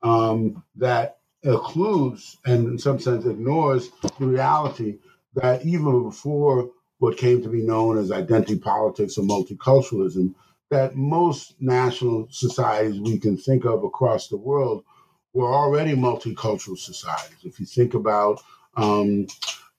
um, 0.03 0.63
that 0.77 1.17
includes 1.43 2.37
and 2.45 2.67
in 2.67 2.77
some 2.77 2.99
sense 2.99 3.25
ignores 3.25 3.89
the 4.19 4.25
reality 4.25 4.97
that 5.37 5.63
even 5.65 6.03
before 6.03 6.69
what 6.97 7.17
came 7.17 7.41
to 7.43 7.49
be 7.49 7.61
known 7.61 7.97
as 7.97 8.11
identity 8.11 8.57
politics 8.57 9.17
or 9.17 9.23
multiculturalism, 9.23 10.33
that 10.69 10.95
most 10.95 11.55
national 11.59 12.27
societies 12.29 12.99
we 12.99 13.17
can 13.19 13.37
think 13.37 13.63
of 13.63 13.83
across 13.83 14.27
the 14.27 14.37
world 14.37 14.83
were 15.33 15.53
already 15.53 15.93
multicultural 15.93 16.77
societies. 16.77 17.37
If 17.43 17.59
you 17.59 17.65
think 17.67 17.93
about, 17.93 18.41
um, 18.75 19.27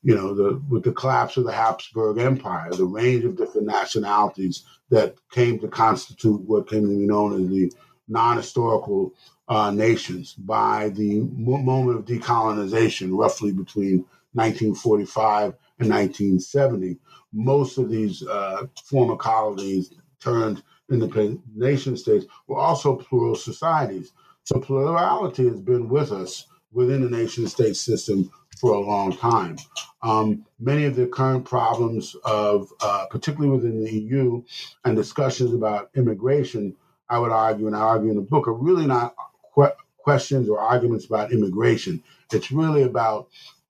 you 0.03 0.15
know, 0.15 0.33
the 0.33 0.63
with 0.71 0.85
the 0.85 0.93
collapse 0.93 1.37
of 1.37 1.45
the 1.45 1.53
Habsburg 1.53 2.19
Empire, 2.19 2.71
the 2.71 2.85
range 2.85 3.25
of 3.25 3.37
different 3.37 3.67
nationalities 3.67 4.65
that 4.91 5.17
came 5.33 5.59
to 5.59 5.69
constitute 5.69 6.41
what 6.43 6.69
came 6.69 6.83
to 6.83 6.89
be 6.89 7.07
known 7.07 7.43
as 7.43 7.51
the 7.51 7.73
non-historical 8.07 9.13
uh, 9.49 9.71
nations 9.73 10.35
by 10.35 10.91
the 10.91 11.21
moment 11.37 11.99
of 11.99 12.05
decolonization, 12.05 13.11
roughly 13.11 13.51
between 13.51 14.05
1945 14.39 15.55
and 15.81 15.91
1970. 15.91 16.99
Most 17.33 17.79
of 17.79 17.91
these 17.91 18.27
uh, 18.27 18.67
former 18.85 19.17
colonies 19.17 19.93
turned 20.21 20.63
independent 20.91 21.41
nation 21.55 21.97
states 21.97 22.27
were 22.47 22.59
also 22.59 22.97
plural 22.97 23.35
societies. 23.37 24.13
So 24.45 24.59
plurality 24.61 25.47
has 25.49 25.61
been 25.61 25.89
with 25.89 26.13
us 26.13 26.47
within 26.73 27.03
the 27.03 27.11
nation 27.11 27.47
state 27.47 27.77
system 27.77 28.31
for 28.61 28.73
a 28.73 28.81
long 28.81 29.17
time. 29.17 29.57
Um, 30.03 30.45
many 30.59 30.85
of 30.85 30.97
the 30.97 31.07
current 31.07 31.45
problems 31.45 32.17
of, 32.25 32.73
uh, 32.81 33.07
particularly 33.11 33.55
within 33.57 33.85
the 33.85 33.91
EU, 33.93 34.43
and 34.85 34.97
discussions 34.97 35.53
about 35.55 35.91
immigration, 35.97 36.75
I 37.09 37.19
would 37.19 37.33
argue, 37.33 37.67
and 37.67 37.77
I 37.77 37.81
argue 37.81 38.11
in 38.11 38.17
the 38.17 38.23
book, 38.23 38.49
are 38.49 38.53
really 38.53 38.87
not 38.87 39.15
que- 39.55 39.73
questions 39.99 40.49
or 40.49 40.59
arguments 40.61 41.07
about 41.07 41.33
immigration. 41.33 42.03
It's 42.33 42.51
really 42.51 42.83
about 42.83 43.29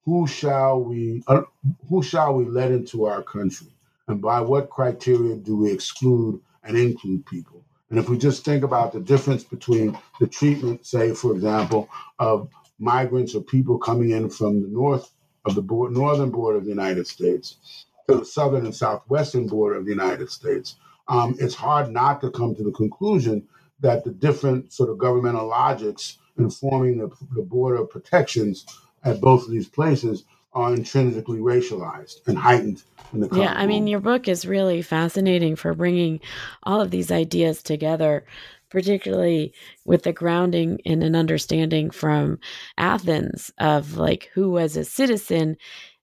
who 0.08 0.26
shall 0.26 0.82
we 0.82 1.22
uh, 1.26 1.42
who 1.90 2.02
shall 2.02 2.34
we 2.34 2.46
let 2.46 2.70
into 2.70 3.04
our 3.04 3.22
country, 3.22 3.66
and 4.06 4.22
by 4.22 4.40
what 4.40 4.70
criteria 4.70 5.36
do 5.36 5.54
we 5.54 5.70
exclude 5.70 6.40
and 6.64 6.78
include 6.78 7.26
people? 7.26 7.62
And 7.90 7.98
if 7.98 8.08
we 8.08 8.16
just 8.16 8.42
think 8.42 8.64
about 8.64 8.94
the 8.94 9.00
difference 9.00 9.44
between 9.44 9.98
the 10.18 10.26
treatment, 10.26 10.86
say, 10.86 11.12
for 11.12 11.34
example, 11.34 11.90
of 12.18 12.48
migrants 12.78 13.34
or 13.34 13.42
people 13.42 13.78
coming 13.78 14.10
in 14.10 14.30
from 14.30 14.62
the 14.62 14.68
north 14.68 15.10
of 15.44 15.54
the 15.54 15.62
board, 15.62 15.92
northern 15.92 16.30
border 16.30 16.56
of 16.56 16.64
the 16.64 16.70
United 16.70 17.06
States 17.06 17.84
to 18.08 18.16
the 18.16 18.24
southern 18.24 18.64
and 18.64 18.74
southwestern 18.74 19.46
border 19.46 19.76
of 19.76 19.84
the 19.84 19.90
United 19.90 20.30
States, 20.30 20.76
um, 21.08 21.36
it's 21.38 21.54
hard 21.54 21.90
not 21.90 22.22
to 22.22 22.30
come 22.30 22.54
to 22.54 22.64
the 22.64 22.72
conclusion 22.72 23.46
that 23.80 24.04
the 24.04 24.10
different 24.10 24.72
sort 24.72 24.88
of 24.88 24.96
governmental 24.96 25.46
logics 25.48 26.16
informing 26.38 26.96
the, 26.96 27.10
the 27.34 27.42
border 27.42 27.84
protections 27.84 28.64
at 29.04 29.20
both 29.20 29.44
of 29.44 29.50
these 29.50 29.68
places 29.68 30.24
are 30.52 30.74
intrinsically 30.74 31.38
racialized 31.38 32.26
and 32.26 32.38
heightened 32.38 32.82
in 33.12 33.20
the 33.20 33.28
yeah 33.32 33.54
i 33.56 33.66
mean 33.66 33.86
your 33.86 34.00
book 34.00 34.28
is 34.28 34.46
really 34.46 34.82
fascinating 34.82 35.56
for 35.56 35.74
bringing 35.74 36.20
all 36.62 36.80
of 36.80 36.90
these 36.90 37.10
ideas 37.10 37.62
together 37.62 38.24
particularly 38.70 39.52
with 39.84 40.02
the 40.02 40.12
grounding 40.12 40.78
in 40.84 41.02
an 41.02 41.14
understanding 41.14 41.90
from 41.90 42.38
athens 42.76 43.50
of 43.58 43.96
like 43.96 44.30
who 44.34 44.50
was 44.50 44.76
a 44.76 44.84
citizen 44.84 45.56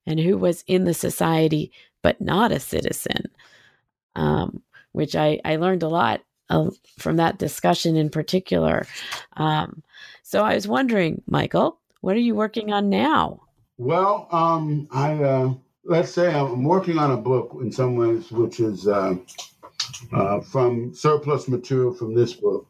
and 0.06 0.20
who 0.20 0.36
was 0.38 0.64
in 0.66 0.84
the 0.84 0.94
society 0.94 1.72
but 2.02 2.20
not 2.20 2.52
a 2.52 2.60
citizen 2.60 3.24
um, 4.14 4.62
which 4.92 5.14
I, 5.14 5.38
I 5.44 5.56
learned 5.56 5.82
a 5.82 5.88
lot 5.88 6.22
uh, 6.48 6.70
from 6.98 7.16
that 7.16 7.38
discussion 7.38 7.96
in 7.96 8.08
particular. 8.08 8.86
Um, 9.36 9.82
so 10.26 10.44
i 10.44 10.54
was 10.54 10.66
wondering 10.66 11.22
michael 11.26 11.78
what 12.06 12.14
are 12.14 12.20
you 12.20 12.36
working 12.36 12.72
on 12.72 12.88
now 12.88 13.40
well, 13.78 14.28
um, 14.32 14.88
I 14.90 15.12
uh, 15.22 15.54
let's 15.84 16.10
say 16.10 16.32
I'm 16.34 16.64
working 16.64 16.98
on 16.98 17.10
a 17.10 17.16
book 17.16 17.58
in 17.60 17.70
some 17.70 17.96
ways, 17.96 18.30
which 18.32 18.58
is 18.58 18.88
uh, 18.88 19.16
uh, 20.12 20.40
from 20.40 20.94
surplus 20.94 21.46
material 21.46 21.92
from 21.92 22.14
this 22.14 22.32
book, 22.32 22.66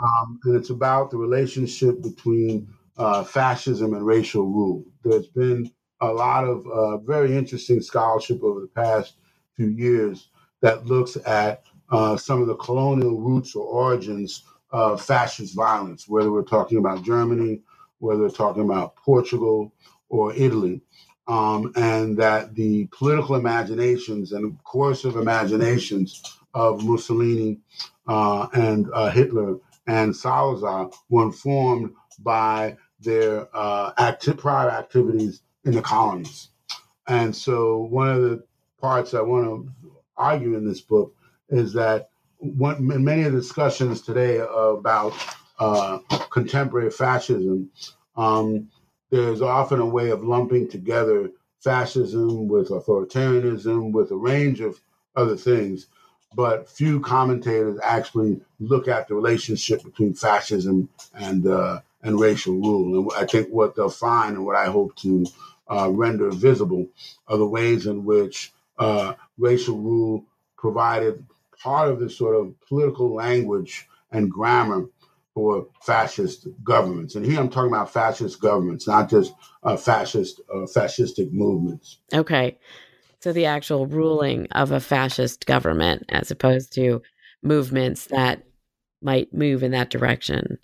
um, 0.00 0.38
and 0.44 0.54
it's 0.54 0.70
about 0.70 1.10
the 1.10 1.16
relationship 1.16 2.02
between 2.02 2.68
uh, 2.96 3.24
fascism 3.24 3.94
and 3.94 4.06
racial 4.06 4.44
rule. 4.44 4.84
There's 5.02 5.26
been 5.26 5.72
a 6.00 6.12
lot 6.12 6.44
of 6.44 6.64
uh, 6.68 6.98
very 6.98 7.36
interesting 7.36 7.80
scholarship 7.80 8.44
over 8.44 8.60
the 8.60 8.68
past 8.68 9.14
few 9.56 9.70
years 9.70 10.28
that 10.60 10.86
looks 10.86 11.16
at 11.26 11.64
uh, 11.90 12.16
some 12.16 12.40
of 12.40 12.46
the 12.46 12.56
colonial 12.56 13.20
roots 13.20 13.56
or 13.56 13.66
origins 13.66 14.44
of 14.70 15.02
fascist 15.02 15.56
violence, 15.56 16.08
whether 16.08 16.30
we're 16.30 16.42
talking 16.42 16.78
about 16.78 17.02
Germany, 17.02 17.60
whether 18.04 18.28
talking 18.28 18.62
about 18.62 18.96
Portugal 18.96 19.72
or 20.08 20.34
Italy, 20.34 20.82
um, 21.26 21.72
and 21.74 22.18
that 22.18 22.54
the 22.54 22.86
political 22.92 23.34
imaginations 23.34 24.32
and 24.32 24.62
coercive 24.64 25.16
imaginations 25.16 26.22
of 26.52 26.84
Mussolini 26.84 27.58
uh, 28.06 28.46
and 28.52 28.88
uh, 28.92 29.10
Hitler 29.10 29.56
and 29.86 30.14
Salazar 30.14 30.90
were 31.08 31.24
informed 31.24 31.92
by 32.20 32.76
their 33.00 33.48
uh, 33.54 33.92
acti- 33.98 34.34
prior 34.34 34.70
activities 34.70 35.42
in 35.64 35.72
the 35.72 35.82
colonies. 35.82 36.48
And 37.08 37.34
so, 37.34 37.78
one 37.78 38.08
of 38.08 38.22
the 38.22 38.44
parts 38.80 39.14
I 39.14 39.22
want 39.22 39.46
to 39.46 39.72
argue 40.16 40.56
in 40.56 40.66
this 40.66 40.80
book 40.80 41.14
is 41.48 41.72
that 41.72 42.10
many 42.40 43.22
of 43.22 43.32
the 43.32 43.40
discussions 43.40 44.02
today 44.02 44.38
about 44.38 45.14
uh, 45.58 45.98
contemporary 46.30 46.90
fascism 46.90 47.70
um, 48.16 48.68
there's 49.10 49.42
often 49.42 49.80
a 49.80 49.86
way 49.86 50.10
of 50.10 50.24
lumping 50.24 50.68
together 50.68 51.30
fascism 51.60 52.48
with 52.48 52.68
authoritarianism, 52.68 53.92
with 53.92 54.10
a 54.10 54.16
range 54.16 54.60
of 54.60 54.80
other 55.16 55.36
things. 55.36 55.86
But 56.34 56.68
few 56.68 57.00
commentators 57.00 57.78
actually 57.82 58.40
look 58.58 58.88
at 58.88 59.06
the 59.06 59.14
relationship 59.14 59.84
between 59.84 60.14
fascism 60.14 60.88
and 61.14 61.46
uh, 61.46 61.80
and 62.02 62.18
racial 62.20 62.54
rule. 62.54 62.98
And 62.98 63.10
I 63.16 63.24
think 63.24 63.48
what 63.48 63.76
they'll 63.76 63.88
find, 63.88 64.36
and 64.36 64.44
what 64.44 64.56
I 64.56 64.66
hope 64.66 64.96
to 64.96 65.26
uh, 65.70 65.90
render 65.90 66.30
visible, 66.30 66.88
are 67.28 67.38
the 67.38 67.46
ways 67.46 67.86
in 67.86 68.04
which 68.04 68.52
uh, 68.78 69.14
racial 69.38 69.78
rule 69.78 70.24
provided 70.56 71.24
part 71.62 71.88
of 71.88 72.00
this 72.00 72.16
sort 72.18 72.34
of 72.34 72.52
political 72.68 73.14
language 73.14 73.88
and 74.10 74.30
grammar 74.30 74.86
for 75.34 75.66
fascist 75.82 76.46
governments. 76.62 77.16
And 77.16 77.26
here 77.26 77.40
I'm 77.40 77.50
talking 77.50 77.72
about 77.72 77.92
fascist 77.92 78.40
governments, 78.40 78.86
not 78.86 79.10
just 79.10 79.34
uh, 79.64 79.76
fascist 79.76 80.40
uh, 80.52 80.58
fascistic 80.58 81.32
movements. 81.32 81.98
Okay. 82.14 82.56
So 83.20 83.32
the 83.32 83.46
actual 83.46 83.86
ruling 83.86 84.46
of 84.52 84.70
a 84.70 84.80
fascist 84.80 85.46
government 85.46 86.04
as 86.10 86.30
opposed 86.30 86.72
to 86.74 87.02
movements 87.42 88.06
that 88.06 88.44
might 89.02 89.32
move 89.34 89.62
in 89.62 89.72
that 89.72 89.90
direction. 89.90 90.58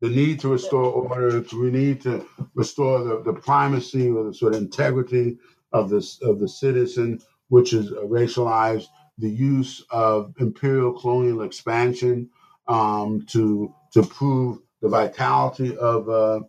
The 0.00 0.08
need 0.08 0.40
to 0.40 0.48
restore 0.48 0.84
order, 0.84 1.44
we 1.52 1.70
need 1.70 2.00
to 2.02 2.26
restore 2.54 3.02
the, 3.04 3.22
the 3.22 3.34
primacy 3.34 4.08
or 4.08 4.24
the 4.24 4.34
sort 4.34 4.54
of 4.54 4.62
integrity 4.62 5.38
of 5.72 5.90
this 5.90 6.20
of 6.22 6.40
the 6.40 6.48
citizen, 6.48 7.20
which 7.48 7.72
is 7.72 7.90
racialized, 7.90 8.86
the 9.18 9.30
use 9.30 9.84
of 9.90 10.34
imperial 10.40 10.92
colonial 10.98 11.42
expansion 11.42 12.30
um, 12.66 13.24
to 13.28 13.74
to 13.92 14.02
prove 14.04 14.58
the 14.82 14.88
vitality 14.88 15.76
of 15.78 16.08
uh, 16.08 16.40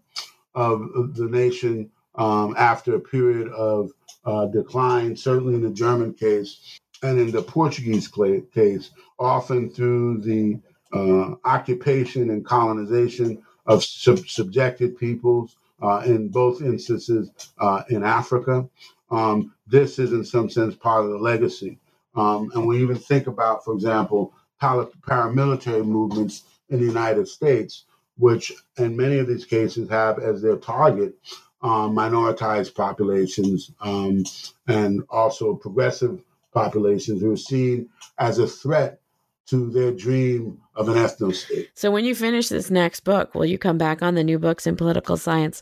of 0.56 1.16
the 1.16 1.28
nation 1.28 1.90
um, 2.16 2.56
after 2.58 2.96
a 2.96 3.00
period 3.00 3.48
of 3.50 3.92
uh, 4.26 4.46
decline. 4.48 5.16
Certainly 5.16 5.56
in 5.56 5.62
the 5.62 5.70
German 5.72 6.14
case, 6.14 6.80
and 7.04 7.20
in 7.20 7.32
the 7.32 7.42
Portuguese 7.42 8.08
case, 8.54 8.92
often 9.20 9.70
through 9.70 10.20
the 10.20 10.60
uh, 10.94 11.36
occupation 11.46 12.30
and 12.30 12.46
colonization 12.46 13.42
of 13.66 13.84
sub- 13.84 14.28
subjected 14.28 14.98
peoples. 14.98 15.56
Uh, 15.84 16.04
in 16.06 16.30
both 16.30 16.62
instances 16.62 17.32
uh, 17.60 17.82
in 17.90 18.04
Africa, 18.04 18.70
um, 19.10 19.52
this 19.66 19.98
is 19.98 20.14
in 20.14 20.24
some 20.24 20.48
sense 20.48 20.76
part 20.76 21.04
of 21.04 21.10
the 21.10 21.18
legacy. 21.18 21.80
Um, 22.16 22.52
and 22.54 22.68
we 22.68 22.84
even 22.84 22.98
think 22.98 23.26
about, 23.26 23.66
for 23.66 23.74
example, 23.74 24.32
paramilitary 24.62 25.84
movements 25.84 26.44
in 26.72 26.80
the 26.80 26.86
United 26.86 27.28
States, 27.28 27.86
which 28.18 28.52
in 28.78 28.98
many 28.98 29.20
of 29.20 29.28
these 29.28 29.46
cases 29.46 29.90
have 29.90 30.18
as 30.18 30.42
their 30.42 30.58
target 30.58 31.14
um, 31.62 31.96
minoritized 31.96 32.74
populations 32.74 33.72
um, 33.82 34.24
and 34.68 35.04
also 35.10 35.54
progressive 35.54 36.20
populations 36.54 37.22
who 37.22 37.32
are 37.32 37.38
seen 37.38 37.88
as 38.18 38.40
a 38.40 38.48
threat 38.48 39.00
to 39.48 39.70
their 39.70 39.92
dream 39.92 40.60
of 40.76 40.88
an 40.88 40.96
ethno 40.96 41.34
state. 41.34 41.70
So, 41.74 41.92
when 41.92 42.06
you 42.06 42.16
finish 42.16 42.50
this 42.50 42.72
next 42.72 43.02
book, 43.02 43.36
will 43.36 43.46
you 43.46 43.58
come 43.58 43.78
back 43.78 44.02
on 44.02 44.16
the 44.16 44.24
New 44.24 44.40
Books 44.40 44.66
in 44.66 44.76
Political 44.76 45.18
Science 45.18 45.62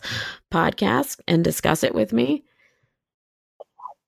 podcast 0.51 1.19
and 1.27 1.43
discuss 1.43 1.83
it 1.83 1.95
with 1.95 2.13
me? 2.13 2.43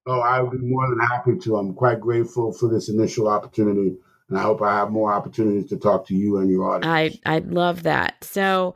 Oh, 0.05 0.19
I 0.19 0.41
would 0.41 0.51
be 0.51 0.57
more 0.65 0.89
than 0.89 0.99
happy 0.99 1.37
to. 1.39 1.57
I'm 1.57 1.73
quite 1.73 1.99
grateful 1.99 2.53
for 2.53 2.69
this 2.69 2.89
initial 2.89 3.27
opportunity 3.27 3.97
and 4.31 4.39
I 4.39 4.43
hope 4.43 4.61
I 4.61 4.77
have 4.77 4.91
more 4.91 5.11
opportunities 5.11 5.69
to 5.69 5.77
talk 5.77 6.07
to 6.07 6.15
you 6.15 6.37
and 6.37 6.49
your 6.49 6.63
audience. 6.63 7.21
I 7.25 7.35
I 7.35 7.39
love 7.39 7.83
that. 7.83 8.23
So 8.23 8.75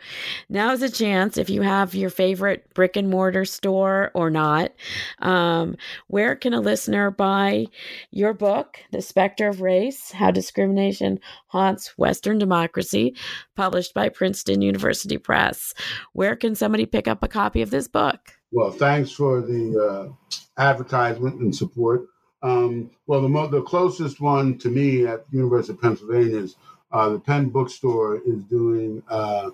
now's 0.50 0.82
a 0.82 0.90
chance 0.90 1.38
if 1.38 1.50
you 1.50 1.62
have 1.62 1.96
your 1.96 2.10
favorite 2.10 2.74
brick 2.74 2.98
and 2.98 3.10
mortar 3.10 3.46
store 3.46 4.12
or 4.14 4.30
not. 4.30 4.74
Um, 5.20 5.78
where 6.08 6.36
can 6.36 6.54
a 6.54 6.60
listener 6.60 7.10
buy 7.10 7.68
your 8.12 8.34
book, 8.34 8.80
The 8.92 9.02
Specter 9.02 9.48
of 9.48 9.62
Race: 9.62 10.12
How 10.12 10.30
Discrimination 10.30 11.22
Haunts 11.48 11.98
Western 11.98 12.38
Democracy, 12.38 13.16
published 13.56 13.94
by 13.94 14.10
Princeton 14.10 14.62
University 14.62 15.18
Press? 15.18 15.74
Where 16.12 16.36
can 16.36 16.56
somebody 16.56 16.86
pick 16.86 17.08
up 17.08 17.24
a 17.24 17.30
copy 17.30 17.62
of 17.62 17.70
this 17.70 17.88
book? 17.88 18.20
Well, 18.52 18.72
thanks 18.72 19.12
for 19.12 19.42
the 19.42 20.12
uh, 20.20 20.36
advertisement 20.62 21.40
and 21.40 21.56
support. 21.56 22.08
Um, 22.46 22.92
well, 23.08 23.22
the, 23.22 23.28
mo- 23.28 23.48
the 23.48 23.64
closest 23.64 24.22
one 24.22 24.60
to 24.60 24.70
me 24.70 25.08
at 25.08 25.28
the 25.32 25.38
University 25.38 25.74
of 25.74 25.82
Pennsylvania 25.82 26.38
is 26.38 26.56
uh, 26.92 27.10
the 27.10 27.20
Penn 27.20 27.50
Bookstore 27.50 28.22
is 28.24 28.44
doing 28.44 29.02
uh, 29.10 29.50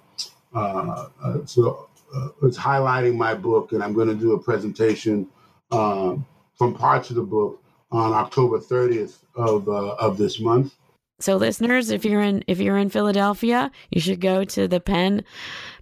uh, 0.54 1.08
uh 1.24 1.46
so 1.46 1.88
uh, 2.14 2.28
it's 2.44 2.58
highlighting 2.58 3.16
my 3.16 3.34
book, 3.34 3.72
and 3.72 3.82
I'm 3.82 3.94
going 3.94 4.10
to 4.10 4.14
do 4.14 4.34
a 4.34 4.40
presentation 4.40 5.26
um, 5.72 6.26
from 6.58 6.74
parts 6.76 7.10
of 7.10 7.16
the 7.16 7.22
book 7.22 7.64
on 7.94 8.12
October 8.12 8.60
30th 8.60 9.20
of 9.36 9.70
uh, 9.70 9.94
of 9.94 10.18
this 10.18 10.42
month. 10.42 10.76
So, 11.22 11.38
listeners, 11.38 11.92
if 11.92 12.04
you're 12.04 12.22
in 12.22 12.44
if 12.48 12.60
you're 12.60 12.78
in 12.78 12.90
Philadelphia, 12.90 13.72
you 13.90 14.02
should 14.02 14.20
go 14.20 14.44
to 14.44 14.68
the 14.68 14.82
Penn 14.82 15.24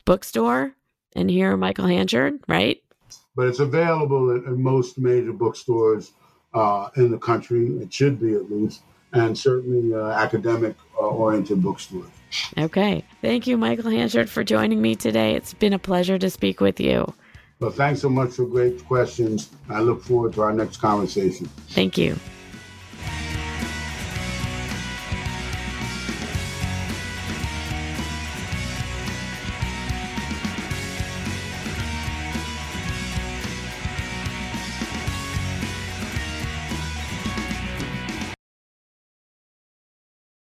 Bookstore 0.06 0.76
and 1.16 1.32
hear 1.32 1.58
Michael 1.58 1.88
Hanchard, 1.88 2.40
right? 2.48 2.84
But 3.36 3.48
it's 3.48 3.60
available 3.60 4.30
at, 4.30 4.44
at 4.44 4.58
most 4.58 5.00
major 5.00 5.34
bookstores 5.34 6.12
uh, 6.54 6.90
in 6.96 7.12
the 7.12 7.18
country. 7.18 7.68
It 7.78 7.94
should 7.94 8.20
be 8.20 8.34
at 8.34 8.52
least, 8.52 8.82
and 9.14 9.38
certainly 9.38 9.94
uh, 9.94 10.10
academic 10.10 10.76
uh, 11.00 11.08
oriented 11.08 11.62
bookstores. 11.62 12.10
Okay. 12.58 13.04
Thank 13.22 13.48
you, 13.48 13.58
Michael 13.58 13.90
Hanchard, 13.90 14.30
for 14.30 14.44
joining 14.44 14.82
me 14.82 14.96
today. 14.96 15.36
It's 15.36 15.54
been 15.54 15.74
a 15.74 15.80
pleasure 15.80 16.20
to 16.20 16.30
speak 16.30 16.62
with 16.62 16.80
you. 16.80 17.12
Well, 17.60 17.72
thanks 17.72 18.02
so 18.02 18.10
much 18.10 18.32
for 18.32 18.46
great 18.46 18.86
questions. 18.86 19.50
I 19.70 19.82
look 19.82 20.02
forward 20.02 20.34
to 20.34 20.44
our 20.44 20.54
next 20.54 20.78
conversation. 20.78 21.48
Thank 21.70 21.98
you. 21.98 22.16